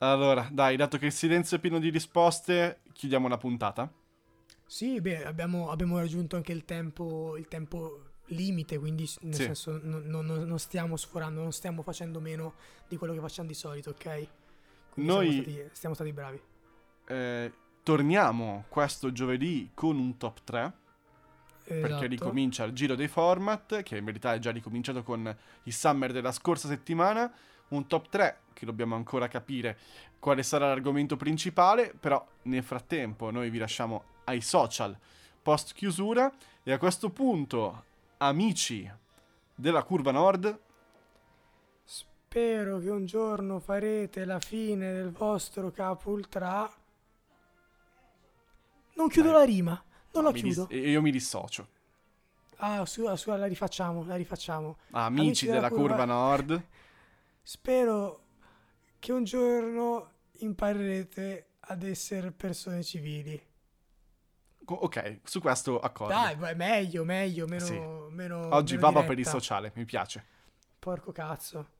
Allora, 0.00 0.46
dai, 0.52 0.76
dato 0.76 0.98
che 0.98 1.06
il 1.06 1.12
silenzio 1.12 1.56
è 1.56 1.60
pieno 1.60 1.78
di 1.78 1.88
risposte, 1.88 2.80
chiudiamo 2.92 3.28
la 3.28 3.38
puntata. 3.38 3.90
Sì, 4.66 5.00
beh, 5.00 5.24
abbiamo, 5.24 5.70
abbiamo 5.70 5.98
raggiunto 5.98 6.36
anche 6.36 6.52
il 6.52 6.66
tempo, 6.66 7.36
il 7.38 7.48
tempo 7.48 8.10
limite, 8.26 8.78
quindi 8.78 9.08
nel 9.22 9.34
Sì. 9.34 9.42
senso 9.44 9.80
non, 9.82 10.02
non- 10.04 10.26
non- 10.26 10.42
non 10.42 10.58
stiamo 10.58 10.96
sforando, 10.96 11.40
non 11.40 11.52
stiamo 11.52 11.80
facendo 11.82 12.20
meno 12.20 12.54
di 12.86 12.96
quello 12.98 13.14
che 13.14 13.20
facciamo 13.20 13.48
di 13.48 13.54
solito, 13.54 13.90
ok? 13.90 14.28
Quindi 14.90 15.10
Noi- 15.12 15.30
siamo, 15.30 15.42
stati, 15.42 15.68
siamo 15.72 15.94
stati 15.94 16.12
bravi. 16.12 16.42
Eh, 17.06 17.52
torniamo 17.88 18.64
questo 18.68 19.12
giovedì 19.12 19.70
con 19.72 19.98
un 19.98 20.18
top 20.18 20.40
3. 20.44 20.72
perché 21.64 21.86
Esatto. 21.86 22.06
ricomincia 22.06 22.64
il 22.64 22.74
giro 22.74 22.94
dei 22.94 23.08
format, 23.08 23.82
che 23.82 23.96
in 23.96 24.04
verità 24.04 24.34
è 24.34 24.38
già 24.38 24.50
ricominciato 24.50 25.02
con 25.02 25.34
il 25.62 25.72
summer 25.72 26.12
della 26.12 26.32
scorsa 26.32 26.68
settimana. 26.68 27.32
Un 27.68 27.86
top 27.86 28.10
3 28.10 28.40
che 28.52 28.66
dobbiamo 28.66 28.94
ancora 28.94 29.26
capire 29.26 29.78
quale 30.18 30.42
sarà 30.42 30.66
l'argomento 30.66 31.16
principale, 31.16 31.94
però 31.98 32.22
nel 32.42 32.62
frattempo 32.62 33.30
noi 33.30 33.48
vi 33.48 33.56
lasciamo 33.56 34.04
ai 34.24 34.42
social 34.42 34.94
post 35.40 35.72
chiusura 35.72 36.30
e 36.62 36.72
a 36.72 36.76
questo 36.76 37.08
punto, 37.08 37.84
amici 38.18 38.90
della 39.54 39.82
curva 39.82 40.10
nord, 40.10 40.60
Spero 41.84 42.78
che 42.80 42.90
un 42.90 43.06
giorno 43.06 43.58
farete 43.58 44.26
la 44.26 44.38
fine 44.38 44.92
del 44.92 45.10
vostro 45.10 45.70
capo 45.70 46.10
ultra. 46.10 46.70
Non 48.98 49.08
chiudo 49.08 49.30
Dai. 49.30 49.38
la 49.38 49.44
rima, 49.44 49.84
non 50.12 50.24
la 50.24 50.32
chiudo. 50.32 50.66
dis- 50.66 50.80
io 50.80 51.00
mi 51.00 51.12
dissocio. 51.12 51.68
Ah, 52.56 52.84
su, 52.84 53.14
su, 53.14 53.30
la 53.30 53.46
rifacciamo, 53.46 54.04
la 54.04 54.16
rifacciamo. 54.16 54.76
Amici, 54.90 55.20
Amici 55.22 55.46
della, 55.46 55.56
della 55.60 55.68
curva 55.70 55.96
curva- 55.98 56.04
nord, 56.04 56.62
Spero 57.42 58.24
che 58.98 59.12
un 59.12 59.22
giorno 59.22 60.10
imparerete 60.40 61.46
ad 61.60 61.84
essere 61.84 62.32
persone 62.32 62.82
civili. 62.82 63.40
ok, 64.64 65.20
su 65.22 65.40
questo 65.40 65.78
accordo. 65.78 66.12
Dai, 66.14 66.34
vai, 66.34 66.56
meglio, 66.56 67.04
meglio, 67.04 67.46
meno... 67.46 67.64
Sì. 67.64 67.78
meno 68.10 68.48
Oggi 68.52 68.74
meno 68.74 68.86
baba 68.86 69.00
per 69.02 69.10
il 69.10 69.16
diretta. 69.18 69.30
sociale, 69.38 69.70
mi 69.76 69.84
piace. 69.84 70.26
Porco 70.80 71.12
cazzo. 71.12 71.76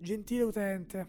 Gentile 0.00 0.42
utente, 0.44 1.08